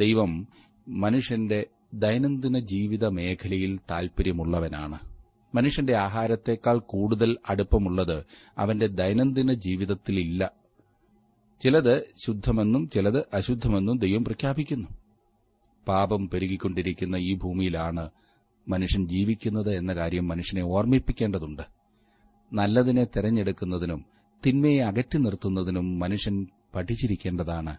[0.00, 0.30] ദൈവം
[0.96, 1.60] മനുഷ്യന്റെ
[1.94, 4.98] ദൈനംദിന ജീവിത മേഖലയിൽ താൽപര്യമുള്ളവനാണ്
[5.54, 8.24] മനുഷ്യന്റെ ആഹാരത്തെക്കാൾ കൂടുതൽ അടുപ്പമുള്ളത്
[8.56, 10.42] അവന്റെ ദൈനംദിന ജീവിതത്തിലില്ല
[11.60, 11.94] ചിലത്
[12.16, 14.88] ശുദ്ധമെന്നും ചിലത് അശുദ്ധമെന്നും ദൈവം പ്രഖ്യാപിക്കുന്നു
[15.86, 18.04] പാപം പെരുകിക്കൊണ്ടിരിക്കുന്ന ഈ ഭൂമിയിലാണ്
[18.66, 21.64] മനുഷ്യൻ ജീവിക്കുന്നത് എന്ന കാര്യം മനുഷ്യനെ ഓർമ്മിപ്പിക്കേണ്ടതുണ്ട്
[22.52, 24.00] നല്ലതിനെ തെരഞ്ഞെടുക്കുന്നതിനും
[24.42, 26.36] തിന്മയെ അകറ്റി നിർത്തുന്നതിനും മനുഷ്യൻ
[26.74, 27.74] പഠിച്ചിരിക്കേണ്ടതാണ്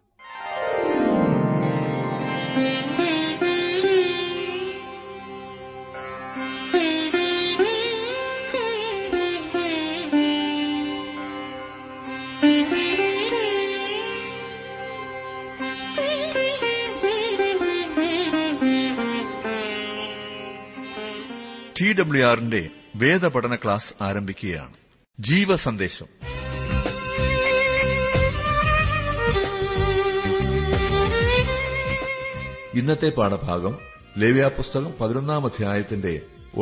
[21.84, 22.60] ടി ഡബ്ല്യു ആറിന്റെ
[22.96, 24.76] വേദപഠന ക്ലാസ് ആരംഭിക്കുകയാണ്
[25.20, 26.08] ജീവ സന്ദേശം
[32.76, 33.74] ഇന്നത്തെ പാഠഭാഗം
[34.18, 36.14] ലേവ്യാപുസ്തകം പുസ്തകം പതിനൊന്നാം അധ്യായത്തിന്റെ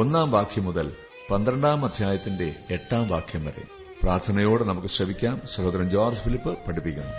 [0.00, 0.87] ഒന്നാം വാക്യം മുതൽ
[1.29, 3.63] പന്ത്രണ്ടാം അധ്യായത്തിന്റെ എട്ടാം വാക്യം വരെ
[4.01, 7.13] പ്രാർത്ഥനയോടെ നമുക്ക് ശ്രവിക്കാം സഹോദരൻ ജോർജ് ഫിലിപ്പ് പഠിപ്പിക്കുന്നു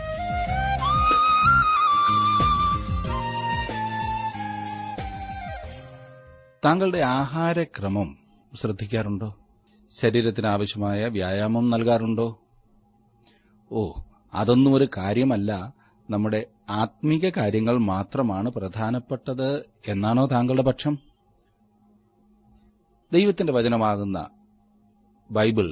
[6.63, 8.09] താങ്കളുടെ ആഹാരക്രമം
[8.53, 9.29] ശ്രദ്ധിക്കാറുണ്ടോ
[9.93, 12.29] ശരീരത്തിന് ആവശ്യമായ വ്യായാമം നൽകാറുണ്ടോ
[13.71, 13.83] ഓ
[14.33, 15.53] അതൊന്നും ഒരു കാര്യമല്ല
[16.09, 16.41] നമ്മുടെ
[16.75, 19.49] ആത്മീക കാര്യങ്ങൾ മാത്രമാണ് പ്രധാനപ്പെട്ടത്
[19.89, 20.95] എന്നാണോ താങ്കളുടെ പക്ഷം
[23.13, 24.19] ദൈവത്തിന്റെ വചനമാകുന്ന
[25.31, 25.69] ബൈബിൾ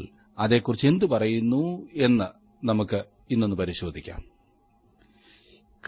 [0.39, 1.63] അതേക്കുറിച്ച് എന്തു പറയുന്നു
[2.01, 2.29] എന്ന്
[2.63, 2.99] നമുക്ക്
[3.31, 4.21] ഇന്നൊന്ന് പരിശോധിക്കാം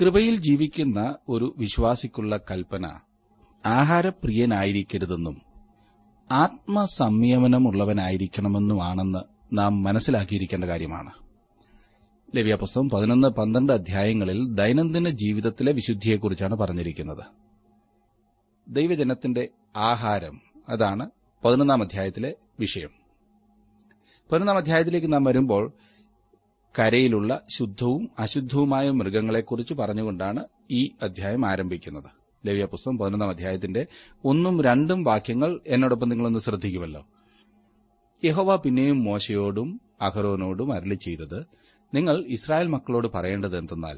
[0.00, 1.01] കൃപയിൽ ജീവിക്കുന്ന
[1.28, 2.87] ഒരു വിശ്വാസിക്കുള്ള കൽപ്പന
[3.65, 5.42] ആഹാരപ്രിയനായിരിക്കരുതെന്നും
[6.31, 9.19] ആത്മസംയമനമുള്ളവനായിരിക്കണമെന്നുമാണെന്ന്
[9.53, 11.11] നാം മനസ്സിലാക്കിയിരിക്കേണ്ട കാര്യമാണ്
[12.34, 17.25] ലവ്യാപുസ്തകം പതിനൊന്ന് പന്ത്രണ്ട് അധ്യായങ്ങളിൽ ദൈനംദിന ജീവിതത്തിലെ വിശുദ്ധിയെക്കുറിച്ചാണ് പറഞ്ഞിരിക്കുന്നത്
[18.67, 19.48] ദൈവജനത്തിന്റെ
[19.75, 20.41] ആഹാരം
[20.69, 21.11] അതാണ്
[21.45, 22.34] പതിനൊന്നാം അധ്യായത്തിലെ
[22.59, 22.91] വിഷയം
[24.31, 25.72] പതിനൊന്നാം അധ്യായത്തിലേക്ക് നാം വരുമ്പോൾ
[26.78, 30.44] കരയിലുള്ള ശുദ്ധവും അശുദ്ധവുമായ മൃഗങ്ങളെക്കുറിച്ച് പറഞ്ഞുകൊണ്ടാണ്
[30.71, 32.22] ഈ അധ്യായം ആരംഭിക്കുന്നത്
[32.44, 33.83] ലവ്യ പുസ്തകം പതിനൊന്നാം അധ്യായത്തിന്റെ
[34.25, 37.03] ഒന്നും രണ്ടും വാക്യങ്ങൾ എന്നോടൊപ്പം നിങ്ങളൊന്ന് ശ്രദ്ധിക്കുമല്ലോ
[38.22, 39.69] യഹോവ പിന്നെയും മോശയോടും
[40.00, 41.38] അഹരോനോടും അരളി ചെയ്തത്
[41.93, 43.98] നിങ്ങൾ ഇസ്രായേൽ മക്കളോട് പറയേണ്ടത് എന്തെന്നാൽ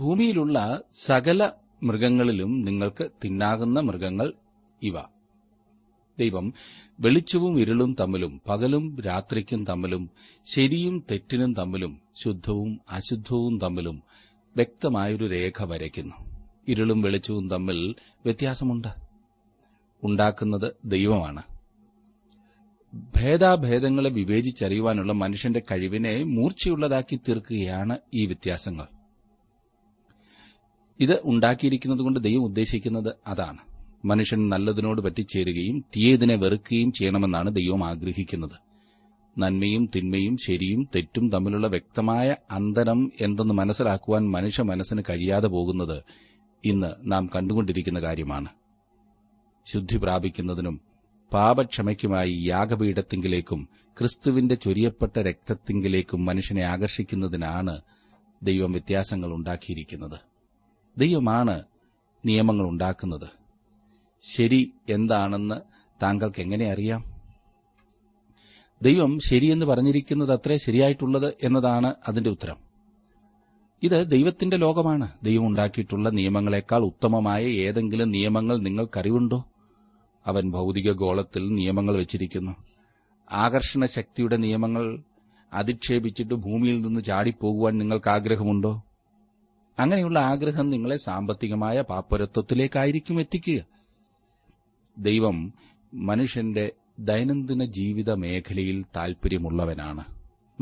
[0.00, 0.58] ഭൂമിയിലുള്ള
[1.06, 1.42] സകല
[1.82, 4.28] മൃഗങ്ങളിലും നിങ്ങൾക്ക് തിന്നാകുന്ന മൃഗങ്ങൾ
[4.82, 4.96] ഇവ
[6.18, 6.46] ദൈവം
[6.98, 10.02] വെളിച്ചവും ഇരുളും തമ്മിലും പകലും രാത്രിക്കും തമ്മിലും
[10.46, 11.92] ശരിയും തെറ്റിനും തമ്മിലും
[12.22, 13.96] ശുദ്ധവും അശുദ്ധവും തമ്മിലും
[14.56, 16.16] വ്യക്തമായൊരു രേഖ വരയ്ക്കുന്നു
[16.68, 17.78] ഇരുളും വെളിച്ചവും തമ്മിൽ
[18.24, 18.90] വ്യത്യാസമുണ്ട്
[20.02, 21.42] ഉണ്ടാക്കുന്നത് ദൈവമാണ്
[23.16, 28.86] ഭേദാഭേദങ്ങളെ വിവേചിച്ചറിയുവാനുള്ള മനുഷ്യന്റെ കഴിവിനെ മൂർച്ചയുള്ളതാക്കി തീർക്കുകയാണ് ഈ വ്യത്യാസങ്ങൾ
[31.00, 33.62] ഇത് ഉണ്ടാക്കിയിരിക്കുന്നതുകൊണ്ട് ദൈവം ഉദ്ദേശിക്കുന്നത് അതാണ്
[34.04, 38.56] മനുഷ്യൻ നല്ലതിനോട് പറ്റിച്ചേരുകയും തീയതിനെ വെറുക്കുകയും ചെയ്യണമെന്നാണ് ദൈവം ആഗ്രഹിക്കുന്നത്
[39.36, 42.36] നന്മയും തിന്മയും ശരിയും തെറ്റും തമ്മിലുള്ള വ്യക്തമായ
[42.50, 45.98] അന്തരം എന്തെന്ന് മനസ്സിലാക്കുവാൻ മനുഷ്യ മനസ്സിന് കഴിയാതെ പോകുന്നത്
[46.64, 48.50] ഇന്ന് നാം കണ്ടുകൊണ്ടിരിക്കുന്ന കാര്യമാണ്
[49.66, 50.76] ശുദ്ധി പ്രാപിക്കുന്നതിനും
[51.32, 53.60] പാപക്ഷമയ്ക്കുമായി യാഗപീഠത്തിങ്കിലേക്കും
[53.96, 57.74] ക്രിസ്തുവിന്റെ ചൊരിയപ്പെട്ട രക്തത്തിങ്കിലേക്കും മനുഷ്യനെ ആകർഷിക്കുന്നതിനാണ്
[58.42, 60.18] ദൈവം വ്യത്യാസങ്ങൾ ഉണ്ടാക്കിയിരിക്കുന്നത്
[60.96, 61.56] ദൈവമാണ്
[62.24, 63.28] നിയമങ്ങൾ ഉണ്ടാക്കുന്നത്
[64.24, 64.60] ശരി
[64.88, 65.58] എന്താണെന്ന്
[66.00, 67.02] താങ്കൾക്ക് എങ്ങനെ അറിയാം
[68.80, 72.58] ദൈവം ശരിയെന്ന് പറഞ്ഞിരിക്കുന്നത് അത്രേ ശരിയായിട്ടുള്ളത് എന്നതാണ് അതിന്റെ ഉത്തരം
[73.82, 79.38] ഇത് ദൈവത്തിന്റെ ലോകമാണ് ദൈവം ഉണ്ടാക്കിയിട്ടുള്ള നിയമങ്ങളെക്കാൾ ഉത്തമമായ ഏതെങ്കിലും നിയമങ്ങൾ നിങ്ങൾക്കറിവുണ്ടോ
[80.26, 82.52] അവൻ ഭൗതിക ഗോളത്തിൽ നിയമങ്ങൾ വെച്ചിരിക്കുന്നു
[83.30, 84.84] ആകർഷണ ശക്തിയുടെ നിയമങ്ങൾ
[85.52, 88.72] അധിക്ഷേപിച്ചിട്ട് ഭൂമിയിൽ നിന്ന് ചാടിപ്പോകുവാൻ നിങ്ങൾക്ക് ആഗ്രഹമുണ്ടോ
[89.78, 93.60] അങ്ങനെയുള്ള ആഗ്രഹം നിങ്ങളെ സാമ്പത്തികമായ പാപ്പരത്വത്തിലേക്കായിരിക്കും എത്തിക്കുക
[94.96, 95.36] ദൈവം
[96.02, 96.64] മനുഷ്യന്റെ
[97.00, 100.04] ദൈനംദിന ജീവിത മേഖലയിൽ താൽപര്യമുള്ളവനാണ്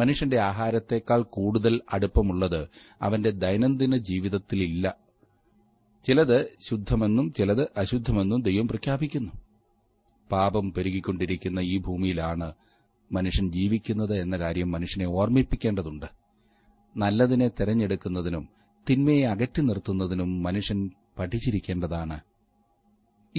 [0.01, 2.61] മനുഷ്യന്റെ ആഹാരത്തെക്കാൾ കൂടുതൽ അടുപ്പമുള്ളത്
[3.01, 4.87] അവന്റെ ദൈനംദിന ജീവിതത്തിലില്ല
[6.05, 6.39] ചിലത്
[6.61, 9.33] ശുദ്ധമെന്നും ചിലത് അശുദ്ധമെന്നും ദൈവം പ്രഖ്യാപിക്കുന്നു
[10.31, 12.49] പാപം പെരുകിക്കൊണ്ടിരിക്കുന്ന ഈ ഭൂമിയിലാണ്
[13.11, 16.09] മനുഷ്യൻ ജീവിക്കുന്നത് എന്ന കാര്യം മനുഷ്യനെ ഓർമ്മിപ്പിക്കേണ്ടതുണ്ട്
[16.97, 18.45] നല്ലതിനെ തെരഞ്ഞെടുക്കുന്നതിനും
[18.87, 20.79] തിന്മയെ അകറ്റി നിർത്തുന്നതിനും മനുഷ്യൻ
[21.19, 22.17] പഠിച്ചിരിക്കേണ്ടതാണ്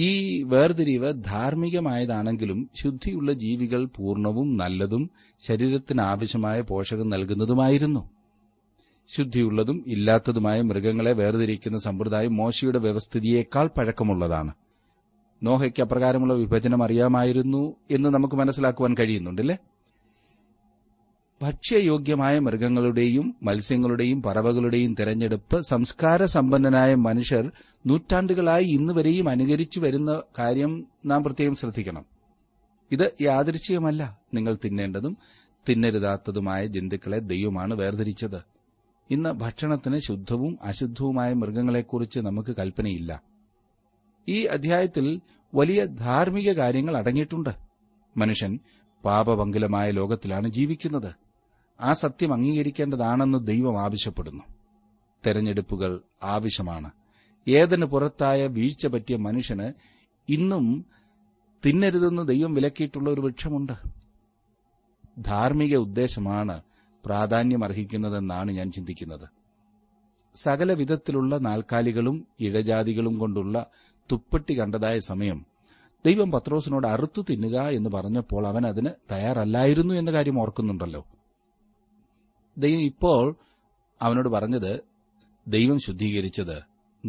[0.00, 0.10] ഈ
[0.44, 5.02] വേർതിരിവ് ധാർമ്മികമായതാണെങ്കിലും ശുദ്ധിയുള്ള ജീവികൾ പൂർണ്ണവും നല്ലതും
[5.40, 8.02] ശരീരത്തിന് ആവശ്യമായ പോഷകം നൽകുന്നതുമായിരുന്നു
[9.08, 14.52] ശുദ്ധിയുള്ളതും ഇല്ലാത്തതുമായ മൃഗങ്ങളെ വേർതിരിക്കുന്ന സമ്പ്രദായം മോശയുടെ വ്യവസ്ഥിതിയേക്കാൾ പഴക്കമുള്ളതാണ്
[15.42, 17.62] നോഹയ്ക്ക് അപ്രകാരമുള്ള വിഭജനം അറിയാമായിരുന്നു
[17.90, 19.56] എന്ന് നമുക്ക് മനസ്സിലാക്കുവാൻ കഴിയുന്നുണ്ടല്ലേ
[21.42, 27.44] ഭക്ഷ്യയോഗ്യമായ മൃഗങ്ങളുടെയും മത്സ്യങ്ങളുടെയും പറവകളുടെയും തിരഞ്ഞെടുപ്പ് സംസ്കാര സമ്പന്നനായ മനുഷ്യർ
[27.86, 30.72] നൂറ്റാണ്ടുകളായി ഇന്ന് വരെയും അനുകരിച്ചു വരുന്ന കാര്യം
[31.06, 32.04] നാം പ്രത്യേകം ശ്രദ്ധിക്കണം
[32.90, 34.02] ഇത് യാദൃശ്യമല്ല
[34.34, 35.14] നിങ്ങൾ തിന്നേണ്ടതും
[35.66, 38.40] തിന്നരുതാത്തതുമായ ജന്തുക്കളെ ദൈവമാണ് വേർതിരിച്ചത്
[39.10, 43.12] ഇന്ന് ഭക്ഷണത്തിന് ശുദ്ധവും അശുദ്ധവുമായ മൃഗങ്ങളെക്കുറിച്ച് നമുക്ക് കൽപ്പനയില്ല
[44.28, 45.06] ഈ അധ്യായത്തിൽ
[45.52, 47.52] വലിയ ധാർമ്മിക കാര്യങ്ങൾ അടങ്ങിയിട്ടുണ്ട്
[48.16, 48.52] മനുഷ്യൻ
[49.04, 51.10] പാപപങ്കുലമായ ലോകത്തിലാണ് ജീവിക്കുന്നത്
[51.82, 54.44] ആ സത്യം അംഗീകരിക്കേണ്ടതാണെന്ന് ദൈവം ആവശ്യപ്പെടുന്നു
[55.24, 55.92] തെരഞ്ഞെടുപ്പുകൾ
[56.22, 56.90] ആവശ്യമാണ്
[57.46, 59.68] ഏതിന് പുറത്തായ വീഴ്ച പറ്റിയ മനുഷ്യന്
[60.28, 60.66] ഇന്നും
[61.62, 63.74] തിന്നരുതെന്ന് ദൈവം വിലക്കിയിട്ടുള്ള ഒരു വൃക്ഷമുണ്ട്
[65.20, 66.56] ധാർമ്മിക ഉദ്ദേശമാണ്
[67.04, 69.26] പ്രാധാന്യം അർഹിക്കുന്നതെന്നാണ് ഞാൻ ചിന്തിക്കുന്നത്
[70.36, 73.56] സകല വിധത്തിലുള്ള നാൽക്കാലികളും ഇഴജാതികളും കൊണ്ടുള്ള
[74.10, 75.38] തുപ്പട്ടി കണ്ടതായ സമയം
[76.04, 81.02] ദൈവം പത്രോസിനോട് അറുത്തു തിന്നുക എന്ന് പറഞ്ഞപ്പോൾ അവൻ അതിന് തയ്യാറല്ലായിരുന്നു എന്ന കാര്യം ഓർക്കുന്നുണ്ടല്ലോ
[82.56, 83.24] ദൈവം ഇപ്പോൾ
[84.02, 84.72] അവനോട് പറഞ്ഞത്
[85.46, 86.56] ദൈവം ശുദ്ധീകരിച്ചത്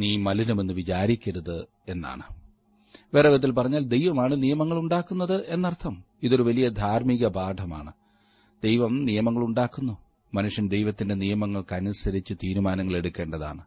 [0.00, 1.58] നീ മലിനമെന്ന് വിചാരിക്കരുത്
[1.88, 2.26] എന്നാണ്
[3.14, 6.04] വേറെ വിധത്തിൽ പറഞ്ഞാൽ ദൈവമാണ് നിയമങ്ങൾ ഉണ്ടാക്കുന്നത് എന്നർത്ഥം
[6.24, 7.92] ഇതൊരു വലിയ ധാർമ്മിക പാഠമാണ്
[8.64, 9.98] ദൈവം നിയമങ്ങൾ ഉണ്ടാക്കുന്നു
[10.34, 13.64] മനുഷ്യൻ ദൈവത്തിന്റെ നിയമങ്ങൾക്കനുസരിച്ച് തീരുമാനങ്ങൾ എടുക്കേണ്ടതാണ്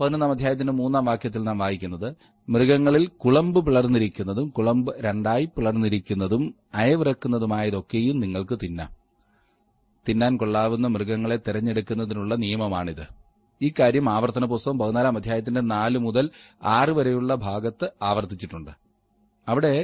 [0.00, 2.08] പതിനൊന്നാം അധ്യായത്തിന്റെ മൂന്നാം വാക്യത്തിൽ നാം വായിക്കുന്നത്
[2.48, 6.54] മൃഗങ്ങളിൽ കുളമ്പ് പിളർന്നിരിക്കുന്നതും കുളമ്പ് രണ്ടായി പിളർന്നിരിക്കുന്നതും
[6.74, 9.03] അയവിറക്കുന്നതുമായതൊക്കെയും നിങ്ങൾക്ക് തിന്നാം
[10.06, 13.04] തിന്നാൻ കൊള്ളാവുന്ന മൃഗങ്ങളെ തെരഞ്ഞെടുക്കുന്നതിനുള്ള നിയമമാണിത്
[13.60, 16.26] ഈ കാര്യം ആവർത്തന പുസ്തകം പതിനാലാം അധ്യായത്തിന്റെ നാല് മുതൽ
[16.70, 18.72] ആറ് വരെയുള്ള ഭാഗത്ത് ആവർത്തിച്ചിട്ടുണ്ട്
[19.46, 19.74] അവിടെ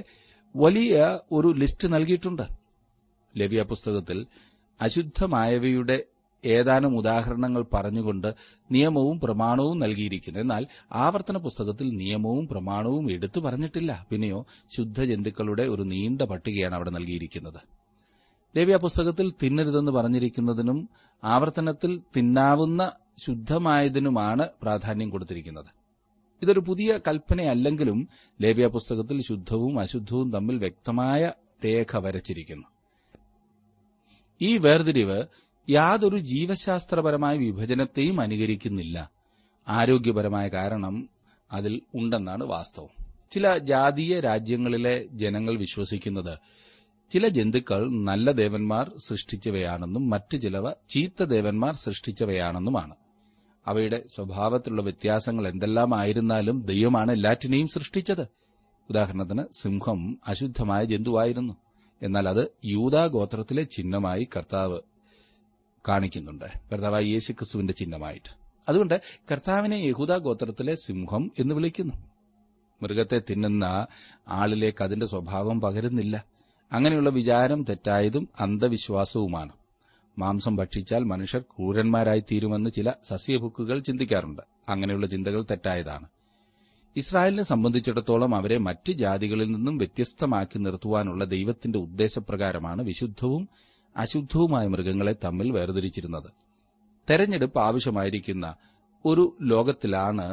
[0.55, 0.95] വലിയ
[1.33, 2.45] ഒരു ലിസ്റ്റ് നൽകിയിട്ടുണ്ട്
[3.35, 4.19] ലവ്യ പുസ്തകത്തിൽ
[4.81, 5.97] അശുദ്ധമായവയുടെ
[6.45, 8.29] ഏതാനും ഉദാഹരണങ്ങൾ പറഞ്ഞുകൊണ്ട്
[8.71, 10.63] നിയമവും പ്രമാണവും നൽകിയിരിക്കുന്നു എന്നാൽ
[10.97, 14.41] ആവർത്തന പുസ്തകത്തിൽ നിയമവും പ്രമാണവും എടുത്തു പറഞ്ഞിട്ടില്ല പിന്നെയോ
[14.77, 17.61] ശുദ്ധജന്തുക്കളുടെ ഒരു നീണ്ട പട്ടികയാണ് അവിടെ നൽകിയിരിക്കുന്നത്
[18.55, 20.79] ലേവ്യ പുസ്തകത്തിൽ തിന്നരുതെന്ന് പറഞ്ഞിരിക്കുന്നതിനും
[21.23, 22.83] ആവർത്തനത്തിൽ തിന്നാവുന്ന
[23.19, 25.71] ശുദ്ധമായതിനുമാണ് പ്രാധാന്യം കൊടുത്തിരിക്കുന്നത്
[26.43, 27.99] ഇതൊരു പുതിയ കൽപ്പനയല്ലെങ്കിലും
[28.41, 31.23] ലേവ്യ പുസ്തകത്തിൽ ശുദ്ധവും അശുദ്ധവും തമ്മിൽ വ്യക്തമായ
[31.65, 32.69] രേഖ വരച്ചിരിക്കുന്നു
[34.41, 35.19] ഈ വേർതിരിവ്
[35.69, 38.99] യാതൊരു ജീവശാസ്ത്രപരമായ വിഭജനത്തെയും അനുകരിക്കുന്നില്ല
[39.67, 40.95] ആരോഗ്യപരമായ കാരണം
[41.51, 42.95] അതിൽ ഉണ്ടെന്നാണ് വാസ്തവം
[43.33, 46.35] ചില ജാതീയ രാജ്യങ്ങളിലെ ജനങ്ങൾ വിശ്വസിക്കുന്നത്
[47.11, 52.95] ചില ജന്തുക്കൾ നല്ല ദേവന്മാർ സൃഷ്ടിച്ചവയാണെന്നും മറ്റു ചിലവ ചീത്ത ദേവന്മാർ സൃഷ്ടിച്ചവയാണെന്നുമാണ്
[53.67, 58.25] അവയുടെ സ്വഭാവത്തിലുള്ള വ്യത്യാസങ്ങൾ എന്തെല്ലാം ആയിരുന്നാലും ദൈവമാണ് എല്ലാറ്റിനെയും സൃഷ്ടിച്ചത്
[58.89, 60.01] ഉദാഹരണത്തിന് സിംഹം
[60.29, 61.55] അശുദ്ധമായ ജന്തുവായിരുന്നു
[62.03, 62.45] എന്നാൽ അത്
[63.11, 64.79] ഗോത്രത്തിലെ ചിഹ്നമായി കർത്താവ്
[65.89, 68.31] കാണിക്കുന്നുണ്ട് കർത്താവായ യേശുക്രിസ്തുവിന്റെ ചിഹ്നമായിട്ട്
[68.69, 68.97] അതുകൊണ്ട്
[69.31, 71.95] കർത്താവിനെ യഹൂദ ഗോത്രത്തിലെ സിംഹം എന്ന് വിളിക്കുന്നു
[72.81, 73.65] മൃഗത്തെ തിന്നുന്ന
[74.29, 76.17] ആളിലേക്ക് അതിന്റെ സ്വഭാവം പകരുന്നില്ല
[76.73, 79.53] അങ്ങനെയുള്ള വിചാരം തെറ്റായതും അന്ധവിശ്വാസവുമാണ്
[80.17, 86.07] മാംസം ഭക്ഷിച്ചാൽ മനുഷ്യർ ക്രൂരന്മാരായി തീരുമെന്ന് ചില സസ്യഭുക്കുകൾ ചിന്തിക്കാറുണ്ട് അങ്ങനെയുള്ള ചിന്തകൾ തെറ്റായതാണ്
[86.97, 93.43] ഇസ്രായേലിനെ സംബന്ധിച്ചിടത്തോളം അവരെ മറ്റ് ജാതികളിൽ നിന്നും വ്യത്യസ്തമാക്കി നിർത്തുവാനുള്ള ദൈവത്തിന്റെ ഉദ്ദേശപ്രകാരമാണ് വിശുദ്ധവും
[93.97, 96.31] അശുദ്ധവുമായ മൃഗങ്ങളെ തമ്മിൽ വേർതിരിച്ചിരുന്നത്
[97.09, 98.47] തെരഞ്ഞെടുപ്പ് ആവശ്യമായിരിക്കുന്ന
[99.05, 100.27] ഒരു ലോകത്തിലാണ്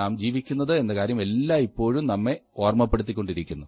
[0.00, 2.34] നാം ജീവിക്കുന്നത് എന്ന കാര്യം എല്ലാ ഇപ്പോഴും നമ്മെ
[2.56, 3.66] ഓർമ്മപ്പെടുത്തിക്കൊണ്ടിരിക്കുന്നു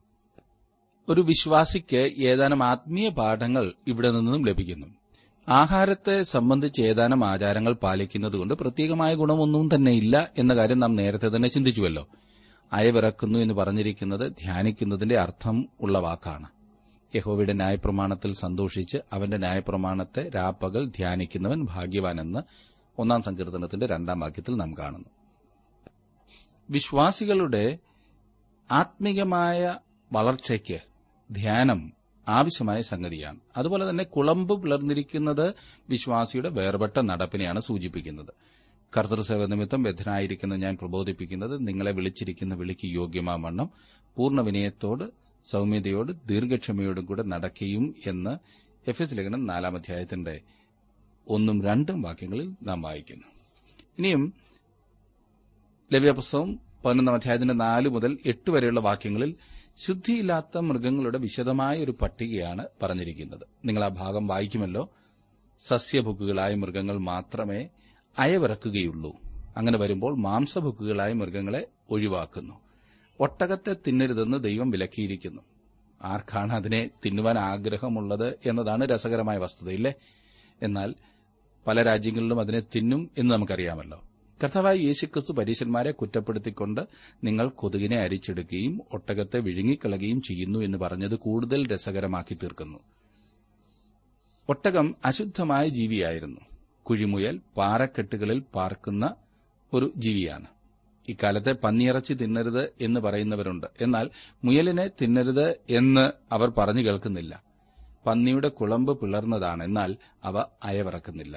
[1.08, 2.00] ഒരു വിശ്വാസിക്ക്
[2.20, 4.86] ഏതാനും ആത്മീയ പാഠങ്ങൾ ഇവിടെ നിന്നും ലഭിക്കുന്നു
[5.48, 12.04] ആഹാരത്തെ സംബന്ധിച്ച് ഏതാനും ആചാരങ്ങൾ പാലിക്കുന്നതുകൊണ്ട് പ്രത്യേകമായ ഗുണമൊന്നും തന്നെ ഇല്ല എന്ന കാര്യം നാം നേരത്തെ തന്നെ ചിന്തിച്ചുവല്ലോ
[12.72, 16.48] അയവിറക്കുന്നു എന്ന് പറഞ്ഞിരിക്കുന്നത് ധ്യാനിക്കുന്നതിന്റെ അർത്ഥം ഉള്ള വാക്കാണ്
[17.14, 22.40] യഹോവയുടെ ന്യായപ്രമാണത്തിൽ സന്തോഷിച്ച് അവന്റെ ന്യായപ്രമാണത്തെ രാപ്പകൽ ധ്യാനിക്കുന്നവൻ ഭാഗ്യവാനെന്ന്
[22.98, 25.10] ഒന്നാം സങ്കീർത്തനത്തിന്റെ രണ്ടാം വാക്യത്തിൽ നാം കാണുന്നു
[26.68, 27.64] വിശ്വാസികളുടെ
[28.70, 29.60] ആത്മീകമായ
[30.10, 30.78] വളർച്ചയ്ക്ക്
[31.30, 31.80] ധ്യാനം
[32.26, 35.46] ആവശ്യമായ സംഗതിയാണ് അതുപോലെ തന്നെ കുളമ്പ് പിളർന്നിരിക്കുന്നത്
[35.88, 38.32] വിശ്വാസിയുടെ വേർപെട്ട നടപ്പിനെയാണ് സൂചിപ്പിക്കുന്നത്
[38.92, 43.68] കർത്തൃസേവ നിമിത്തം ബദ്ധനായിരിക്കുന്ന ഞാൻ പ്രബോധിപ്പിക്കുന്നത് നിങ്ങളെ വിളിച്ചിരിക്കുന്ന വിളിക്ക് യോഗ്യമാവണ്ണം
[44.16, 45.04] പൂർണ്ണ വിനയത്തോട്
[45.44, 48.32] സൌമ്യതയോട് ദീർഘക്ഷമയോടും കൂടെ നടക്കുകയും എന്ന്
[48.86, 50.34] എഫ് എസ് ലേഖനം നാലാം അധ്യായത്തിന്റെ
[51.26, 53.28] ഒന്നും രണ്ടും വാക്യങ്ങളിൽ നാം വായിക്കുന്നു
[53.98, 54.22] ഇനിയും
[55.90, 56.50] ലവ്യപുസ്തകം
[56.84, 59.30] പതിനൊന്നാം അധ്യായത്തിന്റെ നാല് മുതൽ എട്ട് വരെയുള്ള വാക്യങ്ങളിൽ
[59.78, 64.82] ശുദ്ധിയില്ലാത്ത മൃഗങ്ങളുടെ വിശദമായ ഒരു പട്ടികയാണ് പറഞ്ഞിരിക്കുന്നത് നിങ്ങൾ ആ ഭാഗം വായിക്കുമല്ലോ
[65.60, 67.60] സസ്യഭുക്കുകളായ മൃഗങ്ങൾ മാത്രമേ
[68.16, 69.12] അയവിറക്കുകയുള്ളൂ
[69.56, 71.62] അങ്ങനെ വരുമ്പോൾ മാംസഭുക്കുകളായ മൃഗങ്ങളെ
[71.90, 72.56] ഒഴിവാക്കുന്നു
[73.20, 75.42] ഒട്ടകത്തെ തിന്നരുതെന്ന് ദൈവം വിലക്കിയിരിക്കുന്നു
[76.00, 79.92] ആർക്കാണ് അതിനെ തിന്നുവാൻ ആഗ്രഹമുള്ളത് എന്നതാണ് രസകരമായ വസ്തുതയില്ലേ
[80.62, 80.90] എന്നാൽ
[81.66, 83.98] പല രാജ്യങ്ങളിലും അതിനെ തിന്നും എന്ന് നമുക്കറിയാമല്ലോ
[84.40, 86.80] കർത്താവായ യേശുക്രിസ്തു പരീശന്മാരെ കുറ്റപ്പെടുത്തിക്കൊണ്ട്
[87.24, 92.80] നിങ്ങൾ കൊതുകിനെ അരിച്ചെടുക്കുകയും ഒട്ടകത്തെ വിഴുങ്ങിക്കളയുകയും ചെയ്യുന്നു എന്ന് പറഞ്ഞത് കൂടുതൽ രസകരമാക്കി തീർക്കുന്നു
[94.48, 96.42] ഒട്ടകം അശുദ്ധമായ ജീവിയായിരുന്നു
[96.86, 99.04] കുഴിമുയൽ പാറക്കെട്ടുകളിൽ പാർക്കുന്ന
[99.72, 100.48] ഒരു ജീവിയാണ്
[101.08, 104.06] ഇക്കാലത്തെ പന്നിയിറച്ചി തിന്നരുത് എന്ന് പറയുന്നവരുണ്ട് എന്നാൽ
[104.42, 105.46] മുയലിനെ തിന്നരുത്
[105.70, 107.34] എന്ന് അവർ പറഞ്ഞു കേൾക്കുന്നില്ല
[108.06, 109.90] പന്നിയുടെ കുളമ്പ് പിളർന്നതാണ് എന്നാൽ
[110.24, 110.36] അവ
[110.62, 111.36] അയവിറക്കുന്നില്ല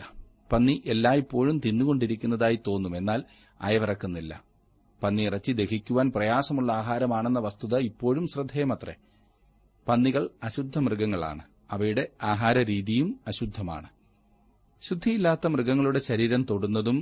[0.52, 3.22] പന്നി എല്ലായ്പ്പോഴും തിന്നുകൊണ്ടിരിക്കുന്നതായി തോന്നും എന്നാൽ
[3.60, 4.34] അയവിറക്കുന്നില്ല
[5.26, 8.96] ഇറച്ചി ദഹിക്കുവാൻ പ്രയാസമുള്ള ആഹാരമാണെന്ന വസ്തുത ഇപ്പോഴും ശ്രദ്ധേയമത്രേ
[9.88, 11.44] പന്നികൾ അശുദ്ധ മൃഗങ്ങളാണ്
[11.72, 13.90] അവയുടെ ആഹാരരീതിയും അശുദ്ധമാണ്
[14.82, 16.98] ശുദ്ധിയില്ലാത്ത മൃഗങ്ങളുടെ ശരീരം തൊടുന്നതും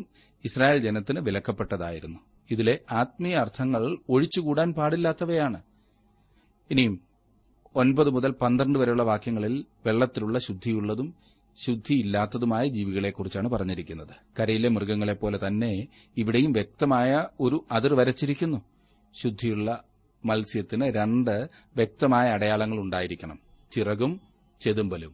[0.43, 2.19] ഇസ്രായേൽ ജനത്തിന് വിലക്കപ്പെട്ടതായിരുന്നു
[2.49, 5.59] ഇതിലെ ആത്മീയ അർത്ഥങ്ങൾ ഒഴിച്ചുകൂടാൻ പാടില്ലാത്തവയാണ്
[6.69, 6.95] ഇനിയും
[7.75, 9.55] ഒൻപത് മുതൽ പന്ത്രണ്ട് വരെയുള്ള വാക്യങ്ങളിൽ
[9.85, 11.09] വെള്ളത്തിലുള്ള ശുദ്ധിയുള്ളതും
[11.57, 15.71] ശുദ്ധിയില്ലാത്തതുമായ ജീവികളെക്കുറിച്ചാണ് പറഞ്ഞിരിക്കുന്നത് കരയിലെ മൃഗങ്ങളെപ്പോലെ തന്നെ
[16.17, 17.11] ഇവിടെയും വ്യക്തമായ
[17.39, 18.59] ഒരു അതിർ വരച്ചിരിക്കുന്നു
[19.13, 19.69] ശുദ്ധിയുള്ള
[20.23, 21.35] മത്സ്യത്തിന് രണ്ട്
[21.75, 23.37] വ്യക്തമായ അടയാളങ്ങൾ ഉണ്ടായിരിക്കണം
[23.71, 24.19] ചിറകും
[24.61, 25.13] ചെതുമ്പലും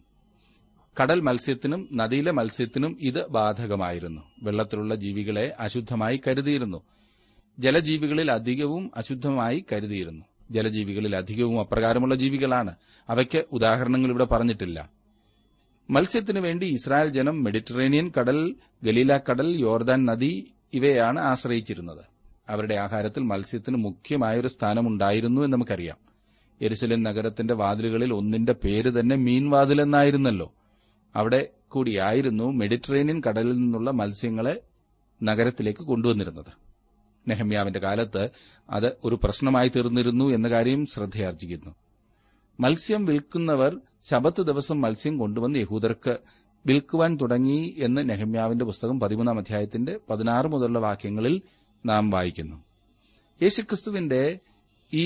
[0.98, 6.80] കടൽ മത്സ്യത്തിനും നദിയിലെ മത്സ്യത്തിനും ഇത് ബാധകമായിരുന്നു വെള്ളത്തിലുള്ള ജീവികളെ അശുദ്ധമായി കരുതിയിരുന്നു
[7.58, 12.72] ജലജീവികളിൽ അധികവും അശുദ്ധമായി കരുതിയിരുന്നു ജലജീവികളിൽ അധികവും അപ്രകാരമുള്ള ജീവികളാണ്
[13.10, 14.80] അവയ്ക്ക് ഉദാഹരണങ്ങൾ ഇവിടെ പറഞ്ഞിട്ടില്ല
[15.90, 18.40] മത്സ്യത്തിനു വേണ്ടി ഇസ്രായേൽ ജനം മെഡിറ്ററേനിയൻ കടൽ
[18.84, 20.32] ഗലീല കടൽ യോർദാൻ നദി
[20.74, 22.04] ഇവയാണ് ആശ്രയിച്ചിരുന്നത്
[22.50, 26.00] അവരുടെ ആഹാരത്തിൽ മത്സ്യത്തിന് മുഖ്യമായൊരു സ്ഥാനമുണ്ടായിരുന്നു എന്ന് നമുക്കറിയാം
[26.62, 30.48] എരുസലിൻ നഗരത്തിന്റെ വാതിലുകളിൽ ഒന്നിന്റെ പേര് തന്നെ മീൻവാതിൽ എന്നായിരുന്നല്ലോ
[31.16, 31.42] അവിടെ
[31.68, 34.56] കൂടിയായിരുന്നു മെഡിറ്ററേനിയൻ കടലിൽ നിന്നുള്ള മത്സ്യങ്ങളെ
[35.22, 36.52] നഗരത്തിലേക്ക് കൊണ്ടുവന്നിരുന്നത്
[37.26, 38.24] നെഹമ്യാവിന്റെ കാലത്ത്
[38.70, 41.72] അത് ഒരു പ്രശ്നമായി തീർന്നിരുന്നു എന്ന കാര്യം ശ്രദ്ധയാർജിക്കുന്നു
[42.60, 43.72] മത്സ്യം വിൽക്കുന്നവർ
[44.10, 46.14] ശബത്ത് ദിവസം മത്സ്യം കൊണ്ടുവന്ന് യഹൂദർക്ക്
[46.66, 51.36] വിൽക്കുവാൻ തുടങ്ങി എന്ന് നെഹമ്യാവിന്റെ പുസ്തകം പതിമൂന്നാം അധ്യായത്തിന്റെ പതിനാറ് മുതലുള്ള വാക്യങ്ങളിൽ
[51.86, 52.58] നാം വായിക്കുന്നു
[53.42, 54.22] യേശുക്രിസ്തുവിന്റെ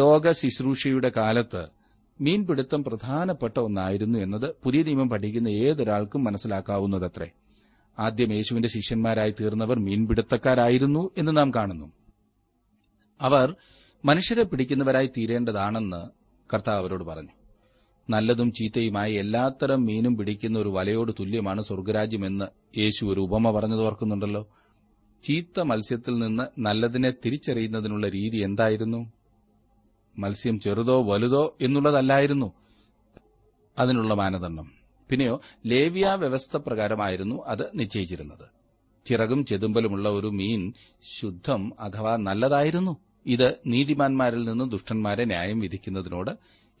[0.00, 1.62] ലോക ശുശ്രൂഷയുടെ കാലത്ത്
[2.20, 7.28] മീൻപിടുത്തം പ്രധാനപ്പെട്ട ഒന്നായിരുന്നു എന്നത് പുതിയ നിയമം പഠിക്കുന്ന ഏതൊരാൾക്കും മനസ്സിലാക്കാവുന്നതത്രേ
[7.98, 11.86] ആദ്യം യേശുവിന്റെ ശിഷ്യന്മാരായി തീർന്നവർ മീൻപിടുത്തക്കാരായിരുന്നു എന്ന് നാം കാണുന്നു
[13.20, 13.48] അവർ
[14.04, 16.02] മനുഷ്യരെ പിടിക്കുന്നവരായി തീരേണ്ടതാണെന്ന്
[16.50, 17.34] കർത്താവ് അവരോട് പറഞ്ഞു
[18.08, 22.46] നല്ലതും ചീത്തയുമായ എല്ലാത്തരം മീനും പിടിക്കുന്ന ഒരു വലയോട് തുല്യമാണ് സ്വർഗരാജ്യമെന്ന്
[22.78, 24.42] യേശു ഒരു ഉപമ പറഞ്ഞത് ഓർക്കുന്നുണ്ടല്ലോ
[25.24, 29.00] ചീത്ത മത്സ്യത്തിൽ നിന്ന് നല്ലതിനെ തിരിച്ചറിയുന്നതിനുള്ള രീതി എന്തായിരുന്നു
[30.16, 32.48] മത്സ്യം ചെറുതോ വലുതോ എന്നുള്ളതല്ലായിരുന്നു
[33.76, 34.68] അതിനുള്ള മാനദണ്ഡം
[35.10, 35.34] പിന്നെയോ
[35.66, 38.46] ലേവ്യ വ്യവസ്ഥ പ്രകാരമായിരുന്നു അത് നിശ്ചയിച്ചിരുന്നത്
[39.06, 40.62] ചിറകും ചെതുമ്പലുമുള്ള ഒരു മീൻ
[41.10, 42.94] ശുദ്ധം അഥവാ നല്ലതായിരുന്നു
[43.28, 46.32] ഇത് നീതിമാന്മാരിൽ നിന്ന് ദുഷ്ടന്മാരെ ന്യായം വിധിക്കുന്നതിനോട്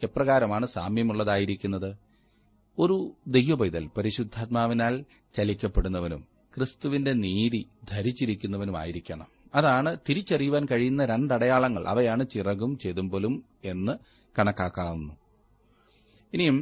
[0.02, 1.90] എപ്രകാരമാണ് സാമ്യമുള്ളതായിരിക്കുന്നത്
[2.78, 2.96] ഒരു
[3.28, 4.94] ദൈവപൈതൽ പരിശുദ്ധാത്മാവിനാൽ
[5.34, 6.20] ചലിക്കപ്പെടുന്നവനും
[6.52, 7.60] ക്രിസ്തുവിന്റെ നീതി
[7.88, 9.28] ധരിച്ചിരിക്കുന്നവനുമായിരിക്കണം
[9.54, 13.34] അതാണ് തിരിച്ചറിയുവാൻ കഴിയുന്ന രണ്ടടയാളങ്ങൾ അവയാണ് ചിറകും ചെതുമ്പലും
[13.64, 13.94] എന്ന്
[14.36, 15.14] കണക്കാക്കാവുന്നു
[16.32, 16.58] ഇനിയും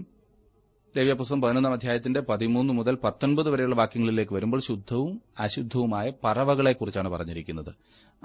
[0.94, 5.10] ലവ്യപുസ്തകം പതിനൊന്നാം അധ്യായത്തിന്റെ പതിമൂന്ന് മുതൽ പത്തൊൻപത് വരെയുള്ള വാക്യങ്ങളിലേക്ക് വരുമ്പോൾ ശുദ്ധവും
[5.38, 7.72] അശുദ്ധവുമായ പറവകളെക്കുറിച്ചാണ് പറഞ്ഞിരിക്കുന്നത്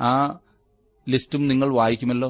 [0.00, 0.12] ആ
[1.08, 2.30] ലിസ്റ്റും നിങ്ങൾ വായിക്കുമല്ലോ